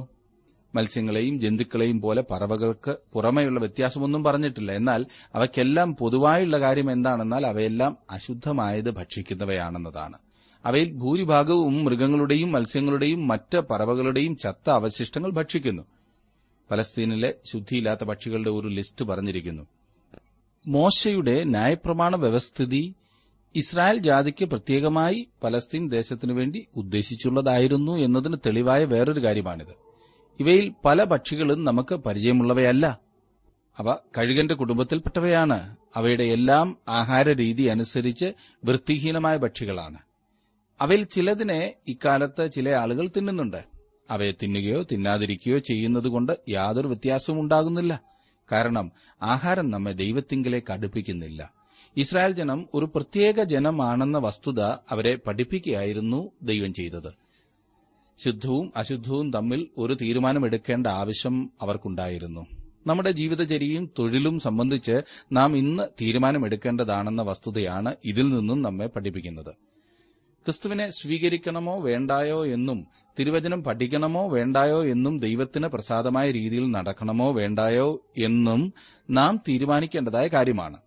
[0.73, 5.01] മത്സ്യങ്ങളെയും ജന്തുക്കളെയും പോലെ പറവകൾക്ക് പുറമെയുള്ള വ്യത്യാസമൊന്നും പറഞ്ഞിട്ടില്ല എന്നാൽ
[5.35, 10.17] അവയ്ക്കെല്ലാം പൊതുവായുള്ള കാര്യം എന്താണെന്നാൽ അവയെല്ലാം അശുദ്ധമായത് ഭക്ഷിക്കുന്നവയാണെന്നതാണ്
[10.65, 15.83] അവയിൽ ഭൂരിഭാഗവും മൃഗങ്ങളുടെയും മത്സ്യങ്ങളുടെയും മറ്റ് പറവകളുടെയും ചത്ത അവശിഷ്ടങ്ങൾ ഭക്ഷിക്കുന്നു
[16.69, 19.63] ഫലസ്തീനിലെ ശുദ്ധിയില്ലാത്ത പക്ഷികളുടെ ഒരു ലിസ്റ്റ് പറഞ്ഞിരിക്കുന്നു
[20.65, 22.83] മോശയുടെ ന്യായപ്രമാണ വ്യവസ്ഥിതി
[23.55, 29.73] ഇസ്രായേൽ ജാതിക്ക് പ്രത്യേകമായി പലസ്തീൻ ദേശത്തിനു വേണ്ടി ഉദ്ദേശിച്ചുള്ളതായിരുന്നു എന്നതിന് തെളിവായ വേറൊരു കാര്യമാണിത്
[30.39, 32.85] ഇവയിൽ പല പക്ഷികളും നമുക്ക് പരിചയമുള്ളവയല്ല
[33.77, 35.57] അവ കഴുകന്റെ കുടുംബത്തിൽപ്പെട്ടവയാണ്
[35.95, 36.67] അവയുടെ എല്ലാം
[36.91, 38.27] ആഹാര രീതി അനുസരിച്ച്
[38.63, 39.99] വൃത്തിഹീനമായ പക്ഷികളാണ്
[40.79, 41.59] അവയിൽ ചിലതിനെ
[41.87, 43.61] ഇക്കാലത്ത് ചില ആളുകൾ തിന്നുന്നുണ്ട്
[44.09, 47.93] അവയെ തിന്നുകയോ തിന്നാതിരിക്കുകയോ ചെയ്യുന്നതുകൊണ്ട് യാതൊരു വ്യത്യാസവും ഉണ്ടാകുന്നില്ല
[48.49, 48.87] കാരണം
[49.25, 51.41] ആഹാരം നമ്മെ ദൈവത്തിങ്കിലേക്ക് അടുപ്പിക്കുന്നില്ല
[51.97, 54.61] ഇസ്രായേൽ ജനം ഒരു പ്രത്യേക ജനമാണെന്ന വസ്തുത
[54.91, 56.19] അവരെ പഠിപ്പിക്കുകയായിരുന്നു
[56.43, 57.11] ദൈവം ചെയ്തത്
[58.19, 62.43] ശുദ്ധവും അശുദ്ധവും തമ്മിൽ ഒരു തീരുമാനമെടുക്കേണ്ട ആവശ്യം അവർക്കുണ്ടായിരുന്നു
[62.85, 64.95] നമ്മുടെ ജീവിതചര്യയും തൊഴിലും സംബന്ധിച്ച്
[65.31, 69.51] നാം ഇന്ന് തീരുമാനമെടുക്കേണ്ടതാണെന്ന വസ്തുതയാണ് ഇതിൽ നിന്നും നമ്മെ പഠിപ്പിക്കുന്നത്
[70.45, 72.79] ക്രിസ്തുവിനെ സ്വീകരിക്കണമോ വേണ്ടായോ എന്നും
[73.17, 77.89] തിരുവചനം പഠിക്കണമോ വേണ്ടായോ എന്നും ദൈവത്തിന് പ്രസാദമായ രീതിയിൽ നടക്കണമോ വേണ്ടായോ
[78.19, 78.61] എന്നും
[79.09, 80.79] നാം തീരുമാനിക്കേണ്ടതായ കാര്യമാണ്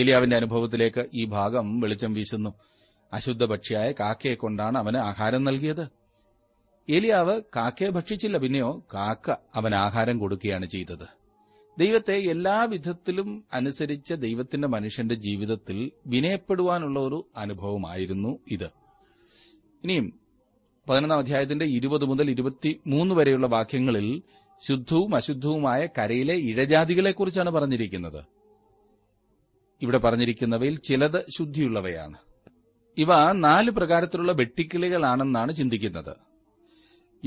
[0.00, 2.50] ഏലിയാവിന്റെ അനുഭവത്തിലേക്ക് ഈ ഭാഗം വെളിച്ചം വീശുന്നു
[3.12, 5.84] അശുദ്ധഭക്ഷിയായ കാക്കയെ കൊണ്ടാണ് അവന് ആഹാരം നൽകിയത്
[6.88, 11.06] ഏലിയാവ് കാക്കയെ ഭക്ഷിച്ചില്ല പിന്നെയോ കാക്ക അവൻ ആഹാരം കൊടുക്കുകയാണ് ചെയ്തത്
[11.78, 15.78] ദൈവത്തെ എല്ലാ വിധത്തിലും അനുസരിച്ച ദൈവത്തിന്റെ മനുഷ്യന്റെ ജീവിതത്തിൽ
[16.06, 18.68] വിനയപ്പെടുവാനുള്ള ഒരു അനുഭവമായിരുന്നു ഇത്
[19.84, 20.06] ഇനിയും
[20.86, 24.06] പതിനൊന്നാം അധ്യായത്തിന്റെ ഇരുപത് മുതൽ ഇരുപത്തിമൂന്ന് വരെയുള്ള വാക്യങ്ങളിൽ
[24.60, 28.20] ശുദ്ധവും അശുദ്ധവുമായ കരയിലെ ഇഴജാതികളെക്കുറിച്ചാണ് പറഞ്ഞിരിക്കുന്നത്
[29.84, 32.18] ഇവിടെ പറഞ്ഞിരിക്കുന്നവയിൽ ചിലത് ശുദ്ധിയുള്ളവയാണ്
[32.96, 33.12] ഇവ
[33.38, 36.12] നാല് പ്രകാരത്തിലുള്ള വെട്ടിക്കിളികളാണെന്നാണ് ചിന്തിക്കുന്നത്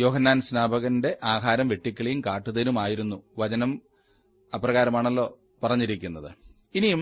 [0.00, 3.72] യോഹന്നാൻ സ്നാപകന്റെ ആഹാരം വെട്ടിക്കിളിയും കാട്ടുതേനുമായിരുന്നു വചനം
[4.54, 5.26] അപ്രകാരമാണല്ലോ
[5.64, 6.30] പറഞ്ഞിരിക്കുന്നത്
[6.76, 7.02] ഇനിയും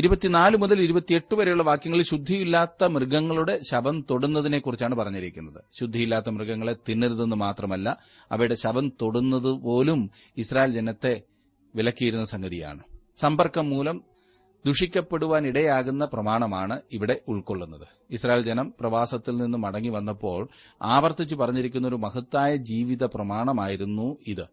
[0.00, 7.88] ഇരുപത്തിനാല് മുതൽ ഇരുപത്തിയെട്ട് വരെയുള്ള വാക്യങ്ങളിൽ ശുദ്ധിയില്ലാത്ത മൃഗങ്ങളുടെ ശവം തൊടുന്നതിനെക്കുറിച്ചാണ് പറഞ്ഞിരിക്കുന്നത് ശുദ്ധിയില്ലാത്ത മൃഗങ്ങളെ തിന്നരുതെന്ന് മാത്രമല്ല
[8.30, 10.02] അവയുടെ ശവം തൊടുന്നത് പോലും
[10.36, 11.14] ഇസ്രായേൽ ജനത്തെ
[11.74, 12.82] വിലക്കിയിരുന്ന സംഗതിയാണ്
[13.18, 13.96] സമ്പർക്കം മൂലം
[14.64, 17.84] ദുഷിക്കപ്പെടുവാനിടയാകുന്ന ഇടയാകുന്ന പ്രമാണമാണ് ഇവിടെ ഉൾക്കൊള്ളുന്നത്
[18.10, 20.40] ഇസ്രായേൽ ജനം പ്രവാസത്തിൽ നിന്ന് മടങ്ങി വന്നപ്പോൾ
[20.80, 24.44] ആവർത്തിച്ചു പറഞ്ഞിരിക്കുന്ന ഒരു മഹത്തായ ജീവിത പ്രമാണമായിരുന്നു ഇത്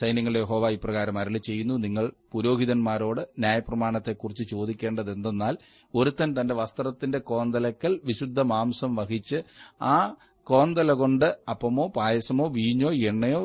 [0.00, 5.54] സൈന്യങ്ങളുടെ ഹോവ ഇപ്രകാരം അരളി ചെയ്യുന്നു നിങ്ങൾ പുരോഹിതന്മാരോട് ന്യായപ്രമാണത്തെക്കുറിച്ച് ചോദിക്കേണ്ടത് എന്തെന്നാൽ
[5.94, 9.38] ഒരുത്തൻ തന്റെ വസ്ത്രത്തിന്റെ കോന്തലക്കൽ വിശുദ്ധ മാംസം വഹിച്ച്
[9.86, 9.96] ആ
[10.46, 13.42] കോന്തല കൊണ്ട് അപ്പമോ പായസമോ വീഞ്ഞോ എണ്ണയോ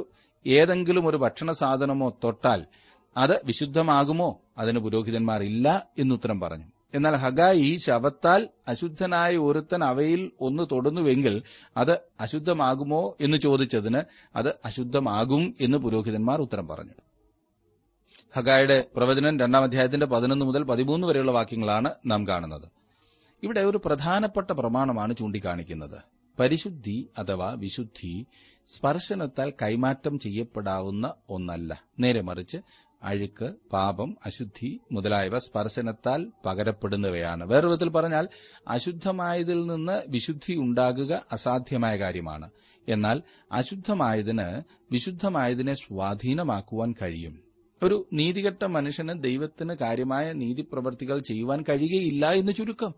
[0.45, 2.61] ഏതെങ്കിലും ഒരു ഭക്ഷണ സാധനമോ തൊട്ടാൽ
[3.15, 4.27] അത് വിശുദ്ധമാകുമോ
[4.61, 5.67] അതിന് പുരോഹിതന്മാർ ഇല്ല
[5.97, 8.41] എന്നുത്തരം പറഞ്ഞു എന്നാൽ ഹഗായി ശവത്താൽ
[8.67, 11.35] അശുദ്ധനായ ഒരുത്തൻ അവയിൽ ഒന്ന് തൊടുന്നുവെങ്കിൽ
[11.77, 11.93] അത്
[12.19, 14.01] അശുദ്ധമാകുമോ എന്ന് ചോദിച്ചതിന്
[14.35, 16.97] അത് അശുദ്ധമാകും എന്ന് പുരോഹിതന്മാർ ഉത്തരം പറഞ്ഞു
[18.35, 22.67] ഹഗായുടെ പ്രവചനം രണ്ടാം അധ്യായത്തിന്റെ പതിനൊന്ന് മുതൽ പതിമൂന്ന് വരെയുള്ള വാക്യങ്ങളാണ് നാം കാണുന്നത്
[23.43, 25.99] ഇവിടെ ഒരു പ്രധാനപ്പെട്ട പ്രമാണമാണ് ചൂണ്ടിക്കാണിക്കുന്നത്
[26.37, 28.13] പരിശുദ്ധി അഥവാ വിശുദ്ധി
[28.69, 31.71] സ്പർശനത്താൽ കൈമാറ്റം ചെയ്യപ്പെടാവുന്ന ഒന്നല്ല
[31.99, 32.57] നേരെ മറിച്ച്
[33.01, 38.25] അഴുക്ക് പാപം അശുദ്ധി മുതലായവ സ്പർശനത്താൽ പകരപ്പെടുന്നവയാണ് വേറെ വിധത്തിൽ പറഞ്ഞാൽ
[38.67, 42.49] അശുദ്ധമായതിൽ നിന്ന് വിശുദ്ധി ഉണ്ടാകുക അസാധ്യമായ കാര്യമാണ്
[42.87, 43.17] എന്നാൽ
[43.51, 44.47] അശുദ്ധമായതിന്
[44.91, 47.35] വിശുദ്ധമായതിനെ സ്വാധീനമാക്കുവാൻ കഴിയും
[47.81, 52.91] ഒരു നീതികെട്ട മനുഷ്യന് ദൈവത്തിന് കാര്യമായ നീതിപ്രവർത്തികൾ ചെയ്യുവാൻ കഴിയുകയില്ല എന്ന് ചുരുക്കം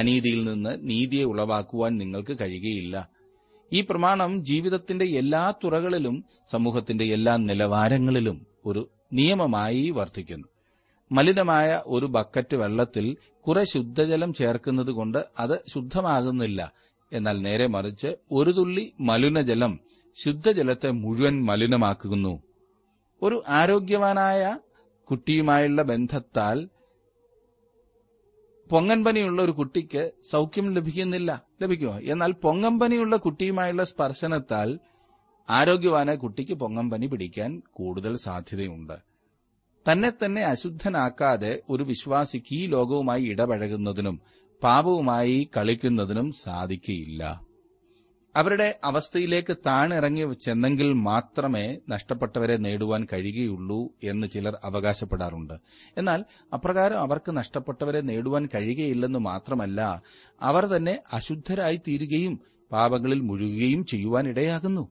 [0.00, 2.96] അനീതിയിൽ നിന്ന് നീതിയെ ഉളവാക്കുവാൻ നിങ്ങൾക്ക് കഴിയുകയില്ല
[3.72, 6.16] ഈ പ്രമാണം ജീവിതത്തിന്റെ എല്ലാ തുറകളിലും
[6.46, 8.38] സമൂഹത്തിന്റെ എല്ലാ നിലവാരങ്ങളിലും
[8.64, 8.82] ഒരു
[9.12, 10.48] നിയമമായി വർദ്ധിക്കുന്നു
[11.10, 13.06] മലിനമായ ഒരു ബക്കറ്റ് വെള്ളത്തിൽ
[13.46, 16.60] കുറെ ശുദ്ധജലം ചേർക്കുന്നത് കൊണ്ട് അത് ശുദ്ധമാകുന്നില്ല
[17.12, 19.72] എന്നാൽ നേരെ മറിച്ച് ഒരു തുള്ളി മലിനജലം
[20.16, 22.32] ശുദ്ധജലത്തെ മുഴുവൻ മലിനമാക്കുന്നു
[23.22, 24.40] ഒരു ആരോഗ്യവാനായ
[25.08, 26.58] കുട്ടിയുമായുള്ള ബന്ധത്താൽ
[28.70, 31.30] പൊങ്ങൻപനിയുള്ള ഒരു കുട്ടിക്ക് സൗഖ്യം ലഭിക്കുന്നില്ല
[31.62, 34.68] ലഭിക്കുമോ എന്നാൽ പൊങ്ങമ്പനിയുള്ള കുട്ടിയുമായുള്ള സ്പർശനത്താൽ
[35.48, 38.96] ആരോഗ്യവാനായ കുട്ടിക്ക് പൊങ്ങം പനി പിടിക്കാൻ കൂടുതൽ സാധ്യതയുണ്ട്
[39.86, 44.16] തന്നെ തന്നെ അശുദ്ധനാക്കാതെ ഒരു വിശ്വാസിക്ക് ഈ ലോകവുമായി ഇടപഴകുന്നതിനും
[44.62, 47.22] പാപവുമായി കളിക്കുന്നതിനും സാധിക്കയില്ല
[48.34, 55.56] അവരുടെ അവസ്ഥയിലേക്ക് താണിറങ്ങി ചെന്നെങ്കിൽ മാത്രമേ നഷ്ടപ്പെട്ടവരെ നേടുവാൻ കഴിയുകയുള്ളൂ എന്ന് ചിലർ അവകാശപ്പെടാറുണ്ട്
[55.96, 56.20] എന്നാൽ
[56.52, 59.80] അപ്രകാരം അവർക്ക് നഷ്ടപ്പെട്ടവരെ നേടുവാൻ കഴിയുകയില്ലെന്ന് മാത്രമല്ല
[60.40, 62.36] അവർ തന്നെ അശുദ്ധരായി തീരുകയും
[62.70, 64.84] പാപങ്ങളിൽ മുഴുകുകയും ചെയ്യുവാനിടയാകുന്നു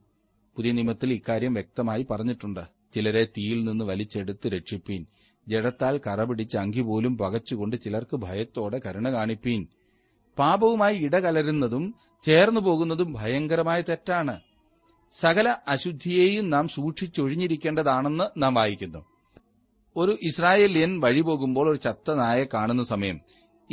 [0.57, 2.63] പുതിയ നിയമത്തിൽ ഇക്കാര്യം വ്യക്തമായി പറഞ്ഞിട്ടുണ്ട്
[2.93, 5.01] ചിലരെ തീയിൽ നിന്ന് വലിച്ചെടുത്ത് രക്ഷിപ്പീൻ
[5.47, 9.62] ജഡത്താൽ കറപിടിച്ച് അങ്കി പോലും പകച്ചുകൊണ്ട് ചിലർക്ക് ഭയത്തോടെ കരുണ കാണിപ്പീൻ
[10.38, 11.86] പാപവുമായി ഇടകലരുന്നതും
[12.23, 14.36] ചേർന്നു പോകുന്നതും ഭയങ്കരമായ തെറ്റാണ്
[15.13, 19.01] സകല അശുദ്ധിയെയും നാം സൂക്ഷിച്ചൊഴിഞ്ഞിരിക്കേണ്ടതാണെന്ന് നാം വായിക്കുന്നു
[19.95, 20.91] ഒരു ഇസ്രായേലിയൻ
[21.25, 23.17] പോകുമ്പോൾ ഒരു ചത്ത നായെ കാണുന്ന സമയം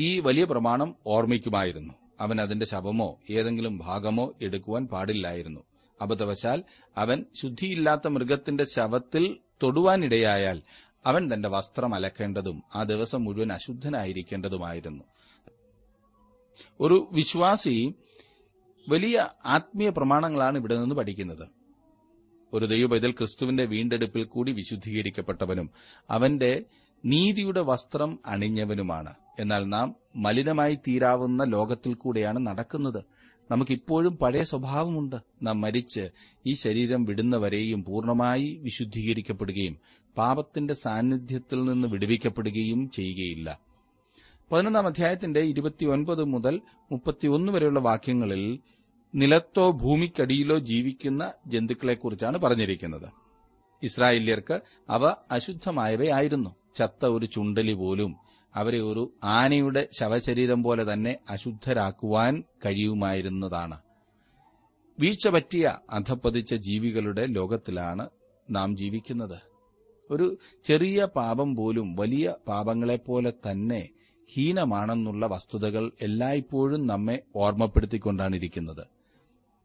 [0.00, 1.95] ഈ വലിയ പ്രമാണം ഓർമ്മിക്കുമായിരുന്നു
[2.21, 5.63] അവൻ അതിന്റെ ശവമോ ഏതെങ്കിലും ഭാഗമോ എടുക്കുവാൻ പാടില്ലായിരുന്നു
[6.01, 6.65] അബദ്ധവശാൽ
[6.97, 9.25] അവൻ ശുദ്ധിയില്ലാത്ത മൃഗത്തിന്റെ ശവത്തിൽ
[9.63, 10.59] തൊടുവാനിടയായാൽ
[11.05, 15.05] അവൻ തന്റെ വസ്ത്രം അലക്കേണ്ടതും ആ ദിവസം മുഴുവൻ അശുദ്ധനായിരിക്കേണ്ടതുമായിരുന്നു
[16.81, 17.77] ഒരു വിശ്വാസി
[18.87, 19.17] വലിയ
[19.45, 21.47] ആത്മീയ പ്രമാണങ്ങളാണ് ഇവിടെ നിന്ന് പഠിക്കുന്നത്
[22.53, 25.67] ഒരു ദൈവപൈതൽ ക്രിസ്തുവിന്റെ വീണ്ടെടുപ്പിൽ കൂടി വിശുദ്ധീകരിക്കപ്പെട്ടവനും
[26.11, 26.53] അവന്റെ
[27.05, 29.89] നീതിയുടെ വസ്ത്രം അണിഞ്ഞവനുമാണ് എന്നാൽ നാം
[30.17, 33.01] മലിനമായി തീരാവുന്ന ലോകത്തിൽ കൂടെയാണ് നടക്കുന്നത്
[33.51, 36.05] നമുക്കിപ്പോഴും പഴയ സ്വഭാവമുണ്ട് നാം മരിച്ച്
[36.47, 39.77] ഈ ശരീരം വിടുന്നവരെയും പൂർണ്ണമായി വിശുദ്ധീകരിക്കപ്പെടുകയും
[40.17, 43.49] പാപത്തിന്റെ സാന്നിധ്യത്തിൽ നിന്ന് വിടുവിക്കപ്പെടുകയും ചെയ്യുകയില്ല
[44.51, 46.55] പതിനൊന്നാം അധ്യായത്തിന്റെ ഇരുപത്തിയൊൻപത് മുതൽ
[46.91, 48.61] മുപ്പത്തിയൊന്ന് വരെയുള്ള വാക്യങ്ങളിൽ
[49.15, 53.09] നിലത്തോ ഭൂമിക്കടിയിലോ ജീവിക്കുന്ന ജന്തുക്കളെക്കുറിച്ചാണ് പറഞ്ഞിരിക്കുന്നത്
[53.83, 54.57] ഇസ്രായേല്യർക്ക്
[54.89, 55.15] അവ
[55.31, 58.11] അശുദ്ധമായവയായിരുന്നു ചത്ത ഒരു ചുണ്ടലി പോലും
[58.55, 59.03] അവരെ ഒരു
[59.33, 62.35] ആനയുടെ ശവശരീരം പോലെ തന്നെ അശുദ്ധരാക്കുവാൻ
[62.65, 63.77] കഴിയുമായിരുന്നതാണ്
[64.99, 68.05] വീഴ്ച പറ്റിയ അധപ്പതിച്ച ജീവികളുടെ ലോകത്തിലാണ്
[68.49, 69.39] നാം ജീവിക്കുന്നത്
[70.11, 70.27] ഒരു
[70.65, 73.81] ചെറിയ പാപം പോലും വലിയ പാപങ്ങളെപ്പോലെ തന്നെ
[74.29, 78.85] ഹീനമാണെന്നുള്ള വസ്തുതകൾ എല്ലായ്പ്പോഴും നമ്മെ ഓർമ്മപ്പെടുത്തിക്കൊണ്ടാണിരിക്കുന്നത്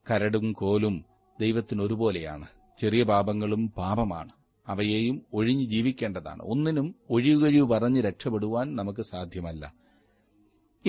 [0.06, 0.96] കരടും കോലും
[1.40, 2.48] ദൈവത്തിനൊരുപോലെയാണ്
[2.78, 4.34] ചെറിയ പാപങ്ങളും പാപമാണ്
[4.68, 9.64] അവയെയും ഒഴിഞ്ഞു ജീവിക്കേണ്ടതാണ് ഒന്നിനും ഒഴികഴിവ് പറഞ്ഞ് രക്ഷപ്പെടുവാൻ നമുക്ക് സാധ്യമല്ല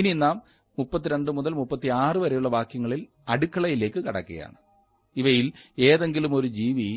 [0.00, 0.37] ഇനി നാം
[0.79, 3.01] മുപ്പത്തിരണ്ട് മുതൽ മുപ്പത്തിയാറ് വരെയുള്ള വാക്യങ്ങളിൽ
[3.29, 4.57] അടുക്കളയിലേക്ക് കടക്കുകയാണ്
[5.17, 5.47] ഇവയിൽ
[5.79, 6.89] ഏതെങ്കിലും ഒരു ജീവി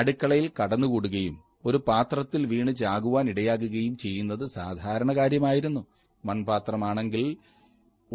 [0.00, 1.34] അടുക്കളയിൽ കടന്നുകൂടുകയും
[1.64, 5.82] ഒരു പാത്രത്തിൽ വീണ് ചാകുവാൻ ഇടയാകുകയും ചെയ്യുന്നത് സാധാരണ കാര്യമായിരുന്നു
[6.24, 7.24] മൺപാത്രമാണെങ്കിൽ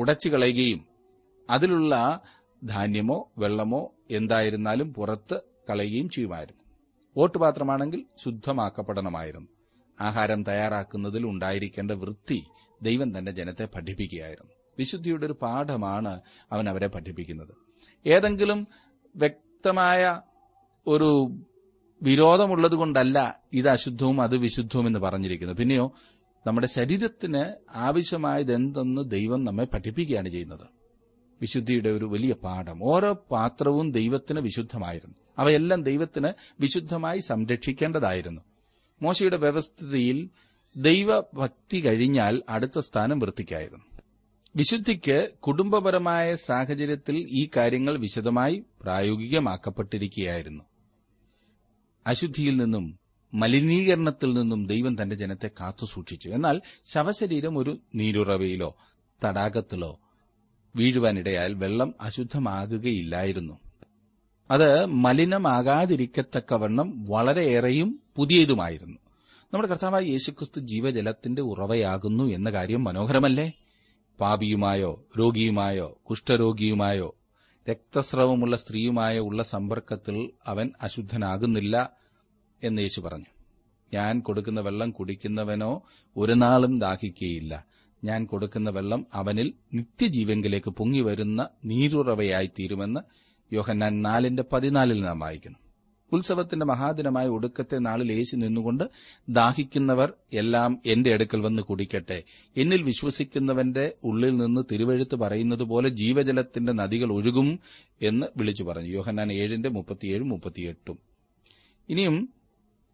[0.00, 0.81] ഉടച്ചു കളയുകയും
[1.49, 1.93] അതിലുള്ള
[2.63, 3.81] ധാന്യമോ വെള്ളമോ
[4.11, 5.37] എന്തായിരുന്നാലും പുറത്ത്
[5.69, 6.58] കളയുകയും ചെയ്യുമായിരുന്നു
[7.19, 9.49] ഓട്ടുപാത്രമാണെങ്കിൽ ശുദ്ധമാക്കപ്പെടണമായിരുന്നു
[9.97, 12.39] ആഹാരം തയ്യാറാക്കുന്നതിൽ ഉണ്ടായിരിക്കേണ്ട വൃത്തി
[12.81, 16.13] ദൈവം തന്നെ ജനത്തെ പഠിപ്പിക്കുകയായിരുന്നു വിശുദ്ധിയുടെ ഒരു പാഠമാണ്
[16.51, 17.53] അവൻ അവരെ പഠിപ്പിക്കുന്നത്
[18.05, 18.59] ഏതെങ്കിലും
[19.15, 20.03] വ്യക്തമായ
[20.87, 21.09] ഒരു
[22.01, 23.17] വിരോധമുള്ളത് കൊണ്ടല്ല
[23.53, 25.85] ഇത് അശുദ്ധവും അത് വിശുദ്ധവും എന്ന് പറഞ്ഞിരിക്കുന്നത് പിന്നെയോ
[26.45, 27.41] നമ്മുടെ ശരീരത്തിന്
[27.87, 30.67] ആവശ്യമായത് എന്തെന്ന് ദൈവം നമ്മെ പഠിപ്പിക്കുകയാണ് ചെയ്യുന്നത്
[31.41, 36.29] വിശുദ്ധിയുടെ ഒരു വലിയ പാഠം ഓരോ പാത്രവും ദൈവത്തിന് വിശുദ്ധമായിരുന്നു അവയെല്ലാം ദൈവത്തിന്
[36.59, 38.41] വിശുദ്ധമായി സംരക്ഷിക്കേണ്ടതായിരുന്നു
[39.01, 40.17] മോശയുടെ വ്യവസ്ഥിതിയിൽ
[40.75, 43.85] ദൈവഭക്തി കഴിഞ്ഞാൽ അടുത്ത സ്ഥാനം വൃത്തിക്കായിരുന്നു
[44.55, 50.63] വിശുദ്ധിക്ക് കുടുംബപരമായ സാഹചര്യത്തിൽ ഈ കാര്യങ്ങൾ വിശദമായി പ്രായോഗികമാക്കപ്പെട്ടിരിക്കുകയായിരുന്നു
[52.05, 52.85] അശുദ്ധിയിൽ നിന്നും
[53.33, 56.57] മലിനീകരണത്തിൽ നിന്നും ദൈവം തന്റെ ജനത്തെ കാത്തുസൂക്ഷിച്ചു എന്നാൽ
[56.85, 58.69] ശവശരീരം ഒരു നീരുറവയിലോ
[59.21, 59.91] തടാകത്തിലോ
[60.75, 63.55] വീഴുവാനിടയാൽ വെള്ളം അശുദ്ധമാകുകയില്ലായിരുന്നു
[64.49, 64.87] അത്
[65.03, 68.99] മലിനമാകാതിരിക്കത്തക്കവണ്ണം വളരെയേറെയും പുതിയതുമായിരുന്നു
[69.53, 73.53] നമ്മുടെ കർത്താവായ യേശുക്രിസ്തു ജീവജലത്തിന്റെ ഉറവയാകുന്നു എന്ന കാര്യം മനോഹരമല്ലേ
[74.19, 77.15] പാപിയുമായോ രോഗിയുമായോ കുഷ്ഠരോഗിയുമായോ
[77.67, 80.31] രക്തസ്രവമുള്ള സ്ത്രീയുമായോ ഉള്ള സമ്പർക്കത്തിൽ
[80.45, 81.93] അവൻ അശുദ്ധനാകുന്നില്ല
[82.61, 83.25] എന്ന് യേശു പറഞ്ഞു
[83.91, 85.81] ഞാൻ കൊടുക്കുന്ന വെള്ളം കുടിക്കുന്നവനോ
[86.15, 87.65] ഒരു നാളും ദാഹിക്കുകയില്ല
[88.03, 93.28] ഞാൻ കൊടുക്കുന്ന വെള്ളം അവനിൽ നിത്യജീവങ്കിലേക്ക് പൊങ്ങിവരുന്ന നീരുറവയായി തീരുമെന്ന്
[93.51, 95.59] യോഹന്നാൻ നാലിന്റെ പതിനാലിൽ നാം വായിക്കുന്നു
[96.11, 98.83] ഉത്സവത്തിന്റെ മഹാദിനമായ ഒടുക്കത്തെ നാളിൽ യേശു നിന്നുകൊണ്ട്
[99.29, 100.09] ദാഹിക്കുന്നവർ
[100.33, 102.17] എല്ലാം എന്റെ അടുക്കൽ വന്ന് കുടിക്കട്ടെ
[102.55, 107.49] എന്നിൽ വിശ്വസിക്കുന്നവന്റെ ഉള്ളിൽ നിന്ന് തിരുവഴുത്ത് പറയുന്നത് പോലെ ജീവജലത്തിന്റെ നദികൾ ഒഴുകും
[108.01, 110.97] എന്ന് വിളിച്ചു പറഞ്ഞു യോഹന്നാൻ ഏഴിന്റെ മുപ്പത്തിയേഴും മുപ്പത്തിയെട്ടും
[111.89, 112.17] ഇനിയും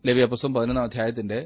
[0.03, 1.39] ലവ്യപ്രസം പതിനൊന്നാം അധ്യായത്തിന്റെ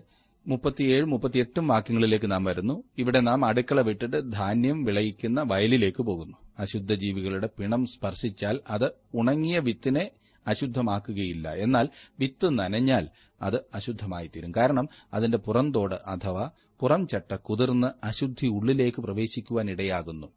[0.45, 7.85] മുപ്പത്തിയേഴ് മുപ്പത്തിയെട്ടും വാക്യങ്ങളിലേക്ക് നാം വരുന്നു ഇവിടെ നാം അടുക്കള വിട്ടിട്ട് ധാന്യം വിളയിക്കുന്ന വയലിലേക്ക് പോകുന്നു അശുദ്ധജീവികളുടെ പിണം
[7.85, 8.87] സ്പർശിച്ചാൽ അത്
[9.15, 10.05] ഉണങ്ങിയ വിത്തിനെ
[10.45, 11.87] അശുദ്ധമാക്കുകയില്ല എന്നാൽ
[12.19, 13.05] വിത്ത് നനഞ്ഞാൽ
[13.41, 14.85] അത് അശുദ്ധമായിത്തീരും കാരണം
[15.13, 16.45] അതിന്റെ പുറന്തോട് അഥവാ
[16.79, 20.27] പുറം ചട്ട കുതിർന്ന് അശുദ്ധി ഉള്ളിലേക്ക് പ്രവേശിക്കുവാനിടയാകുന്നു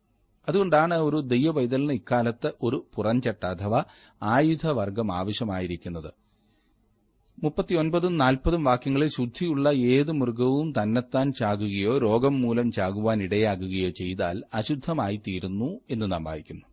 [0.48, 3.80] അതുകൊണ്ടാണ് ഒരു ദൈവപൈതലിന് ഇക്കാലത്ത് ഒരു പുറംചട്ട അഥവാ
[4.22, 6.10] ആയുധവർഗം ആവശ്യമായിരിക്കുന്നത്
[7.42, 15.80] മുപ്പത്തിയൊൻപതും നാൽപ്പതും വാക്യങ്ങളിൽ ശുദ്ധിയുള്ള ഏത് മൃഗവും തന്നെത്താൻ ചാകുകയോ രോഗം മൂലം ചാകുവാൻ ഇടയാകുകയോ ചെയ്താൽ അശുദ്ധമായി തീരുന്നു
[15.90, 16.66] എന്ന് നാം വായിക്കുന്നു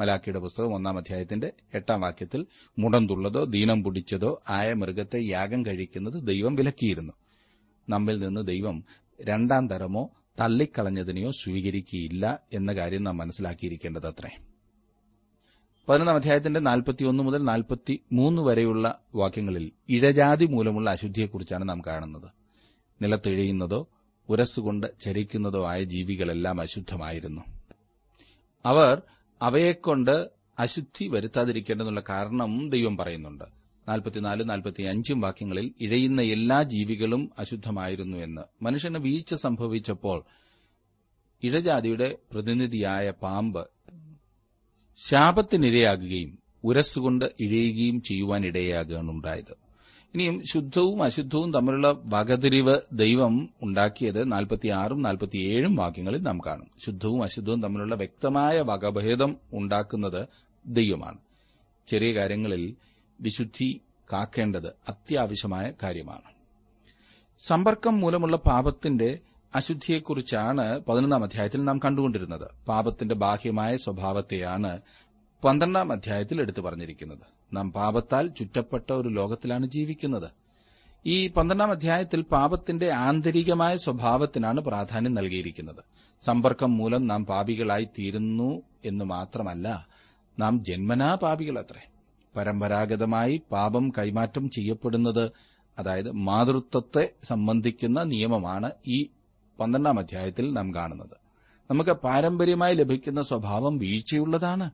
[0.00, 2.42] മലാക്കിയുടെ പുസ്തകം ഒന്നാം അധ്യായത്തിന്റെ എട്ടാം വാക്യത്തിൽ
[2.78, 7.14] മുടന്തുള്ളതോ ദീനം പുടിച്ചതോ ആയ മൃഗത്തെ യാഗം കഴിക്കുന്നത് ദൈവം വിലക്കിയിരുന്നു
[7.88, 8.76] നമ്മിൽ നിന്ന് ദൈവം
[9.20, 10.04] രണ്ടാം തരമോ
[10.38, 12.24] തള്ളിക്കളഞ്ഞതിനെയോ സ്വീകരിക്കുകയില്ല
[12.52, 14.32] എന്ന കാര്യം നാം മനസ്സിലാക്കിയിരിക്കേണ്ടത് അത്രേ
[15.90, 18.86] പതിനൊന്നാം അധ്യായത്തിന്റെ നാൽപ്പത്തിയൊന്ന് മുതൽ നാൽപ്പത്തി മൂന്ന് വരെയുള്ള
[19.14, 22.28] വാക്യങ്ങളിൽ ഇഴജാതി മൂലമുള്ള അശുദ്ധിയെക്കുറിച്ചാണ് നാം കാണുന്നത്
[23.00, 23.80] നിലത്തിഴയുന്നതോ
[24.28, 27.42] ഉരസുകൊണ്ട് ചരിക്കുന്നതോ ആയ ജീവികളെല്ലാം അശുദ്ധമായിരുന്നു
[28.64, 28.94] അവർ
[29.40, 30.14] അവയെക്കൊണ്ട്
[30.58, 33.46] അശുദ്ധി വരുത്താതിരിക്കേണ്ടെന്നുള്ള കാരണം ദൈവം പറയുന്നുണ്ട്
[33.88, 40.18] നാൽപ്പത്തിനാലും നാൽപ്പത്തി അഞ്ചും വാക്യങ്ങളിൽ ഇഴയുന്ന എല്ലാ ജീവികളും അശുദ്ധമായിരുന്നു എന്ന് മനുഷ്യന് വീഴ്ച സംഭവിച്ചപ്പോൾ
[41.42, 43.62] ഇഴജാതിയുടെ പ്രതിനിധിയായ പാമ്പ്
[45.00, 46.30] ശാപത്തിനിരയാകുകയും
[46.64, 48.42] ഉരസുകൊണ്ട് ഇഴയുകയും ചെയ്യുവാൻ
[49.10, 49.54] ഉണ്ടായത്
[50.14, 53.34] ഇനിയും ശുദ്ധവും അശുദ്ധവും തമ്മിലുള്ള വകതിരിവ് ദൈവം
[53.62, 60.20] ഉണ്ടാക്കിയത് നാൽപ്പത്തിയാറും നാൽപ്പത്തിയേഴും വാക്യങ്ങളിൽ നാം കാണും ശുദ്ധവും അശുദ്ധവും തമ്മിലുള്ള വ്യക്തമായ വകഭേദം ഉണ്ടാക്കുന്നത്
[60.64, 61.20] ദൈവമാണ്
[61.88, 62.64] ചെറിയ കാര്യങ്ങളിൽ
[63.18, 63.68] വിശുദ്ധി
[64.10, 66.28] കാക്കേണ്ടത് അത്യാവശ്യമായ കാര്യമാണ്
[67.40, 69.10] സമ്പർക്കം മൂലമുള്ള പാപത്തിന്റെ
[69.52, 74.72] അശുദ്ധിയെക്കുറിച്ചാണ് പതിനൊന്നാം അധ്യായത്തിൽ നാം കണ്ടുകൊണ്ടിരുന്നത് പാപത്തിന്റെ ബാഹ്യമായ സ്വഭാവത്തെയാണ്
[75.42, 77.24] പന്ത്രണ്ടാം അധ്യായത്തിൽ എടുത്തു പറഞ്ഞിരിക്കുന്നത്
[77.52, 80.28] നാം പാപത്താൽ ചുറ്റപ്പെട്ട ഒരു ലോകത്തിലാണ് ജീവിക്കുന്നത്
[81.04, 85.82] ഈ പന്ത്രണ്ടാം അധ്യായത്തിൽ പാപത്തിന്റെ ആന്തരികമായ സ്വഭാവത്തിനാണ് പ്രാധാന്യം നൽകിയിരിക്കുന്നത്
[86.22, 88.50] സമ്പർക്കം മൂലം നാം പാപികളായി തീരുന്നു
[88.84, 89.68] എന്ന് മാത്രമല്ല
[90.38, 91.84] നാം ജന്മനാ പാപികളത്രേ
[92.34, 95.24] പരമ്പരാഗതമായി പാപം കൈമാറ്റം ചെയ്യപ്പെടുന്നത്
[95.78, 98.98] അതായത് മാതൃത്വത്തെ സംബന്ധിക്കുന്ന നിയമമാണ് ഈ
[99.60, 101.16] പന്ത്രണ്ടാം അധ്യായത്തിൽ നാം കാണുന്നത്
[101.70, 104.66] നമുക്ക് പാരമ്പര്യമായി ലഭിക്കുന്ന സ്വഭാവം വീഴ്ചയുള്ളതാണ്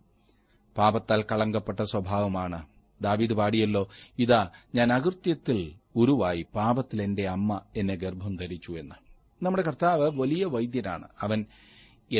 [0.76, 2.58] പാപത്താൽ കളങ്കപ്പെട്ട സ്വഭാവമാണ്
[3.00, 3.82] ദാവീദ് പാടിയല്ലോ
[4.18, 4.40] ഇതാ
[4.74, 5.58] ഞാൻ അകൃത്യത്തിൽ
[5.94, 8.96] ഉരുവായി പാപത്തിൽ എന്റെ അമ്മ എന്നെ ഗർഭം ധരിച്ചു എന്ന്
[9.40, 11.40] നമ്മുടെ കർത്താവ് വലിയ വൈദ്യനാണ് അവൻ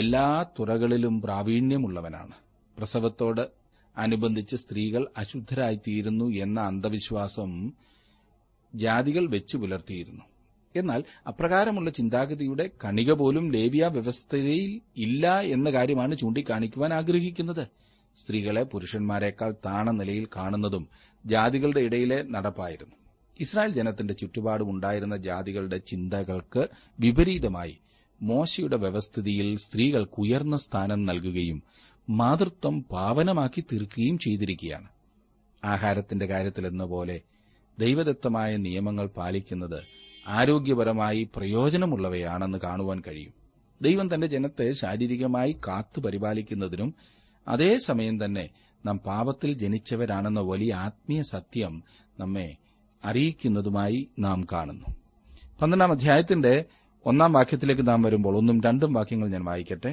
[0.00, 0.26] എല്ലാ
[0.58, 2.36] തുറകളിലും പ്രാവീണ്യമുള്ളവനാണ്
[2.76, 3.44] പ്രസവത്തോട്
[3.96, 7.52] അനുബന്ധിച്ച് സ്ത്രീകൾ അശുദ്ധരായിത്തീരുന്നു എന്ന അന്ധവിശ്വാസം
[8.72, 10.24] ജാതികൾ വെച്ചു പുലർത്തിയിരുന്നു
[10.78, 14.70] എന്നാൽ അപ്രകാരമുള്ള ചിന്താഗതിയുടെ കണിക പോലും ലേവിയ വ്യവസ്ഥയിൽ
[15.06, 17.64] ഇല്ല എന്ന കാര്യമാണ് ചൂണ്ടിക്കാണിക്കുവാൻ ആഗ്രഹിക്കുന്നത്
[18.16, 20.84] സ്ത്രീകളെ പുരുഷന്മാരെക്കാൾ താണ നിലയിൽ കാണുന്നതും
[21.24, 22.96] ജാതികളുടെ ഇടയിലെ നടപ്പായിരുന്നു
[23.36, 26.62] ഇസ്രായേൽ ജനത്തിന്റെ ചുറ്റുപാടും ഉണ്ടായിരുന്ന ജാതികളുടെ ചിന്തകൾക്ക്
[26.98, 27.74] വിപരീതമായി
[28.20, 31.58] മോശയുടെ വ്യവസ്ഥിതിയിൽ സ്ത്രീകൾക്ക് ഉയർന്ന സ്ഥാനം നൽകുകയും
[32.12, 34.88] മാതൃത്വം പാവനമാക്കി തീർക്കുകയും ചെയ്തിരിക്കുകയാണ്
[35.62, 37.16] ആഹാരത്തിന്റെ കാര്യത്തിലെന്ന പോലെ
[37.78, 39.80] ദൈവദത്തമായ നിയമങ്ങൾ പാലിക്കുന്നത്
[40.26, 43.34] ആരോഗ്യപരമായി പ്രയോജനമുള്ളവയാണെന്ന് കാണുവാൻ കഴിയും
[43.80, 46.90] ദൈവം തന്റെ ജനത്തെ ശാരീരികമായി കാത്തു പരിപാലിക്കുന്നതിനും
[47.46, 48.46] അതേസമയം തന്നെ
[48.84, 51.74] നാം പാപത്തിൽ ജനിച്ചവരാണെന്ന വലിയ ആത്മീയ സത്യം
[52.18, 52.48] നമ്മെ
[53.02, 54.88] അറിയിക്കുന്നതുമായി നാം കാണുന്നു
[55.60, 56.54] പന്ത്രണ്ടാം അധ്യായത്തിന്റെ
[57.06, 59.92] ഒന്നാം വാക്യത്തിലേക്ക് നാം വരുമ്പോൾ ഒന്നും രണ്ടും വാക്യങ്ങൾ ഞാൻ വായിക്കട്ടെ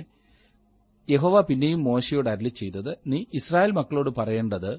[1.08, 4.72] യഹോവ പിന്നെയും മോശയോട് അരളി ചെയ്തത് നീ ഇസ്രായേൽ മക്കളോട് പറയേണ്ടത്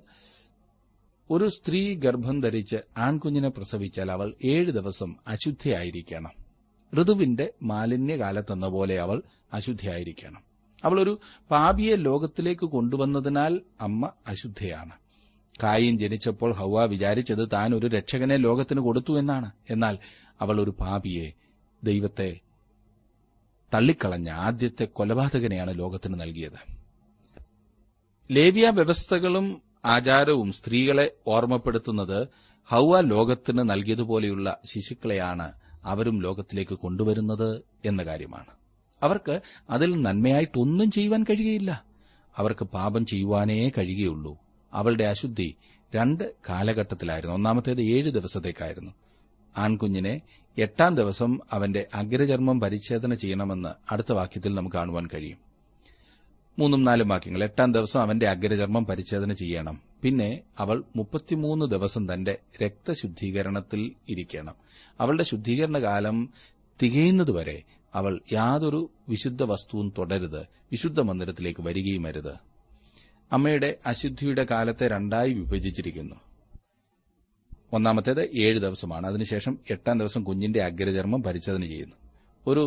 [1.31, 6.35] ഒരു സ്ത്രീ ഗർഭം ധരിച്ച് ആൺകുഞ്ഞിനെ പ്രസവിച്ചാൽ അവൾ ഏഴ് ദിവസം അശുദ്ധിയായിരിക്കണം
[6.93, 9.19] ഋതുവിന്റെ മാലിന്യകാലത്തെന്ന പോലെ അവൾ
[9.53, 10.43] അശുദ്ധിയായിരിക്കണം
[10.85, 11.15] അവൾ ഒരു
[11.51, 13.55] പാപിയെ ലോകത്തിലേക്ക് കൊണ്ടുവന്നതിനാൽ
[13.81, 14.95] അമ്മ അശുദ്ധയാണ്
[15.61, 19.97] കായിൻ ജനിച്ചപ്പോൾ ഹൗവ വിചാരിച്ചത് താൻ ഒരു രക്ഷകനെ ലോകത്തിന് കൊടുത്തു എന്നാണ് എന്നാൽ
[20.41, 21.27] അവൾ ഒരു പാപിയെ
[21.83, 22.31] ദൈവത്തെ
[23.73, 26.61] തള്ളിക്കളഞ്ഞ ആദ്യത്തെ കൊലപാതകനെയാണ് ലോകത്തിന് നൽകിയത്
[28.31, 29.47] ലേവ്യ വ്യവസ്ഥകളും
[29.85, 32.19] ആചാരവും സ്ത്രീകളെ ഓർമ്മപ്പെടുത്തുന്നത്
[32.69, 35.49] ഹൗവ ലോകത്തിന് നൽകിയതുപോലെയുള്ള ശിശുക്കളെയാണ്
[35.85, 37.63] അവരും ലോകത്തിലേക്ക് കൊണ്ടുവരുന്നത്
[37.85, 38.53] എന്ന കാര്യമാണ്
[39.03, 39.35] അവർക്ക്
[39.71, 41.85] അതിൽ നന്മയായിട്ടൊന്നും ചെയ്യുവാൻ കഴിയുകയില്ല
[42.37, 44.33] അവർക്ക് പാപം ചെയ്യുവാനേ കഴിയുകയുള്ളൂ
[44.73, 45.49] അവളുടെ അശുദ്ധി
[45.93, 48.93] രണ്ട് കാലഘട്ടത്തിലായിരുന്നു ഒന്നാമത്തേത് ഏഴ് ദിവസത്തേക്കായിരുന്നു
[49.57, 50.15] ആൺകുഞ്ഞിനെ
[50.57, 55.41] എട്ടാം ദിവസം അവന്റെ അഗ്രചർമ്മം പരിച്ഛേദന ചെയ്യണമെന്ന് അടുത്ത വാക്യത്തിൽ നമുക്ക് കാണുവാൻ കഴിയും
[56.59, 60.29] മൂന്നും നാലും വാക്യങ്ങൾ എട്ടാം ദിവസം അവന്റെ അഗ്രചർമ്മം പരിച്ഛേദന ചെയ്യണം പിന്നെ
[60.59, 63.81] അവൾ മുപ്പത്തിമൂന്ന് ദിവസം തന്റെ രക്തശുദ്ധീകരണത്തിൽ
[64.09, 64.57] ഇരിക്കണം
[65.01, 66.17] അവളുടെ ശുദ്ധീകരണ കാലം
[66.81, 67.59] തികയുന്നതുവരെ
[67.95, 68.81] അവൾ യാതൊരു
[69.09, 70.41] വിശുദ്ധ വസ്തുവും തുടരുത്
[70.73, 72.35] വിശുദ്ധ മന്ദിരത്തിലേക്ക് വരികയുമരുത്
[73.31, 76.17] അമ്മയുടെ അശുദ്ധിയുടെ കാലത്തെ രണ്ടായി വിഭജിച്ചിരിക്കുന്നു
[77.73, 81.97] ഒന്നാമത്തേത് ഏഴ് ദിവസമാണ് അതിനുശേഷം എട്ടാം ദിവസം കുഞ്ഞിന്റെ അഗ്രചർമ്മം പരിചോധന ചെയ്യുന്നു
[82.45, 82.65] ഒരു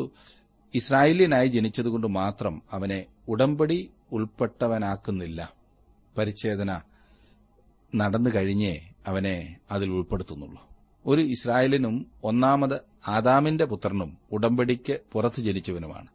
[0.73, 2.99] ഇസ്രായേലിയനായി ജനിച്ചതുകൊണ്ട് മാത്രം അവനെ
[3.27, 3.79] ഉടമ്പടി
[4.11, 5.41] ഉൾപ്പെട്ടവനാക്കുന്നില്ല
[6.15, 6.71] പരിച്ഛേദന
[7.93, 8.75] നടന്നു കഴിഞ്ഞേ
[9.07, 9.37] അവനെ
[9.71, 10.61] അതിൽ ഉൾപ്പെടുത്തുന്നുള്ളൂ
[11.05, 11.95] ഒരു ഇസ്രായേലിനും
[12.23, 12.77] ഒന്നാമത്
[13.07, 16.09] ആദാമിന്റെ പുത്രനും ഉടമ്പടിക്ക് പുറത്ത് ജനിച്ചവനുമാണ്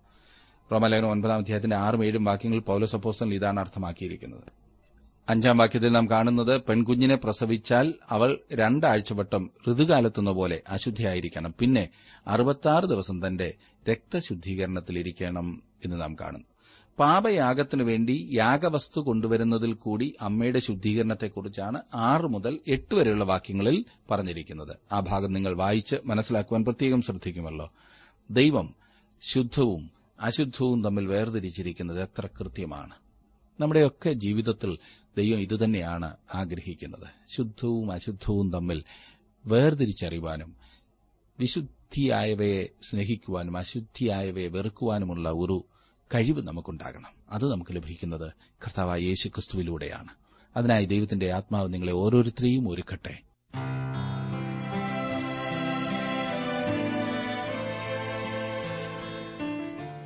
[0.70, 4.50] റോമലേഖനം ഒൻപതാം അധ്യായത്തിന്റെ ആറും ഏഴും വാക്യങ്ങൾ പൌലോസപ്പോസ്റ്റൻ ഇതാണ് അർത്ഥമാക്കിയിരിക്കുന്നത്
[5.28, 11.84] അഞ്ചാം വാക്യത്തിൽ നാം കാണുന്നത് പെൺകുഞ്ഞിനെ പ്രസവിച്ചാൽ അവൾ രണ്ടാഴ്ചവട്ടം വട്ടം ഋതുകാലത്തുന്ന പോലെ അശുദ്ധിയായിരിക്കണം പിന്നെ
[12.26, 13.48] അറുപത്താറ് ദിവസം തന്റെ
[13.86, 15.62] രക്തശുദ്ധീകരണത്തിലിരിക്കണം
[15.84, 16.48] എന്ന് നാം കാണുന്നു
[16.98, 21.78] പാപയാഗത്തിനു വേണ്ടി യാഗവസ്തു കൊണ്ടുവരുന്നതിൽ കൂടി അമ്മയുടെ ശുദ്ധീകരണത്തെക്കുറിച്ചാണ്
[22.04, 23.76] ആറ് മുതൽ എട്ട് വരെയുള്ള വാക്യങ്ങളിൽ
[24.10, 27.68] പറഞ്ഞിരിക്കുന്നത് ആ ഭാഗം നിങ്ങൾ വായിച്ച് മനസ്സിലാക്കുവാൻ പ്രത്യേകം ശ്രദ്ധിക്കുമല്ലോ
[28.30, 28.68] ദൈവം
[29.22, 29.82] ശുദ്ധവും
[30.18, 32.94] അശുദ്ധവും തമ്മിൽ വേർതിരിച്ചിരിക്കുന്നത് എത്ര കൃത്യമാണ്
[33.58, 34.70] നമ്മുടെയൊക്കെ ജീവിതത്തിൽ
[35.16, 36.08] ദൈവം ഇതുതന്നെയാണ്
[36.34, 38.78] ആഗ്രഹിക്കുന്നത് ശുദ്ധവും അശുദ്ധവും തമ്മിൽ
[39.44, 40.50] വേർതിരിച്ചറിയുവാനും
[41.38, 45.56] വിശുദ്ധിയായവയെ സ്നേഹിക്കുവാനും അശുദ്ധിയായവയെ വെറുക്കുവാനുമുള്ള ഒരു
[46.14, 48.28] കഴിവ് നമുക്കുണ്ടാകണം അത് നമുക്ക് ലഭിക്കുന്നത്
[48.66, 50.12] കർത്താവ് യേശു ക്രിസ്തുവിലൂടെയാണ്
[50.56, 53.14] അതിനായി ദൈവത്തിന്റെ ആത്മാവ് നിങ്ങളെ ഓരോരുത്തരെയും ഒരുക്കട്ടെ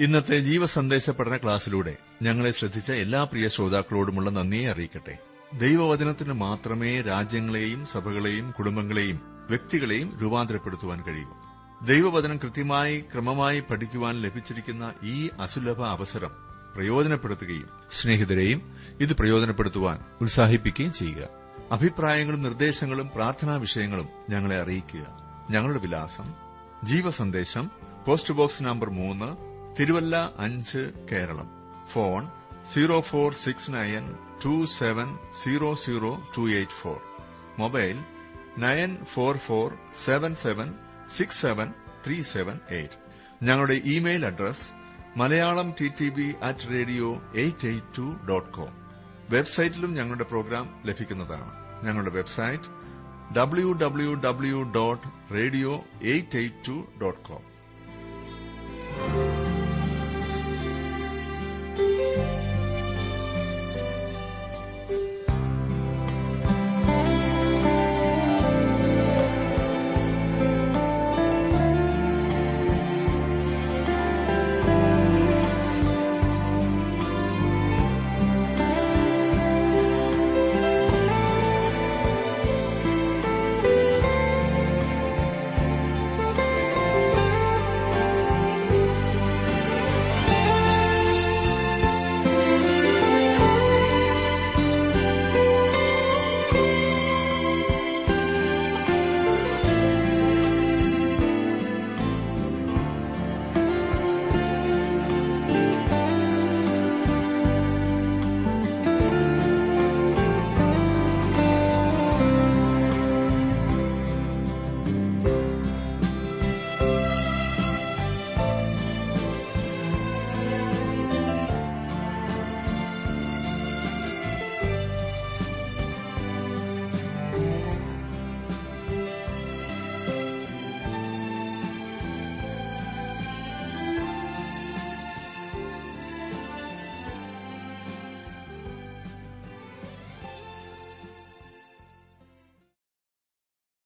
[0.00, 1.94] ഇന്നത്തെ ജീവസന്ദേശ പഠന ക്ലാസ്സിലൂടെ
[2.22, 5.14] ഞങ്ങളെ ശ്രദ്ധിച്ച എല്ലാ പ്രിയ ശ്രോതാക്കളോടുമുള്ള നന്ദിയെ അറിയിക്കട്ടെ
[5.54, 9.18] ദൈവവചനത്തിന് മാത്രമേ രാജ്യങ്ങളെയും സഭകളെയും കുടുംബങ്ങളെയും
[9.48, 11.30] വ്യക്തികളെയും രൂപാന്തരപ്പെടുത്തുവാൻ കഴിയൂ
[11.80, 14.84] ദൈവവചനം കൃത്യമായി ക്രമമായി പഠിക്കുവാൻ ലഭിച്ചിരിക്കുന്ന
[15.04, 16.32] ഈ അസുലഭ അവസരം
[16.74, 18.60] പ്രയോജനപ്പെടുത്തുകയും സ്നേഹിതരെയും
[19.00, 21.28] ഇത് പ്രയോജനപ്പെടുത്തുവാൻ ഉത്സാഹിപ്പിക്കുകയും ചെയ്യുക
[21.72, 25.04] അഭിപ്രായങ്ങളും നിർദ്ദേശങ്ങളും പ്രാർത്ഥനാ വിഷയങ്ങളും ഞങ്ങളെ അറിയിക്കുക
[25.50, 26.28] ഞങ്ങളുടെ വിലാസം
[26.84, 27.64] ജീവസന്ദേശം
[28.06, 29.28] പോസ്റ്റ് ബോക്സ് നമ്പർ മൂന്ന്
[29.80, 31.48] തിരുവല്ല അഞ്ച് Keralam
[31.92, 32.22] phone
[32.72, 34.04] zero four six nine
[34.44, 35.08] two seven
[35.42, 36.98] zero zero two eight four
[37.58, 37.96] mobile
[38.58, 39.68] nine four four
[40.04, 40.68] seven seven
[41.08, 41.68] six seven
[42.06, 42.98] three seven eight
[43.42, 44.66] ഞങ്ങളുടെ email address
[45.16, 47.08] Malayalam T T B at radio
[47.34, 48.72] eight eight two dot com
[49.30, 51.52] വെബ്സൈറ്റിലും ഞങ്ങളുടെ programme ലഭിക്കുന്നതാണ്
[51.84, 52.70] ഞങ്ങളുടെ website
[53.32, 55.08] W W W dot
[55.34, 55.72] radio
[56.02, 57.44] eight eight two dot com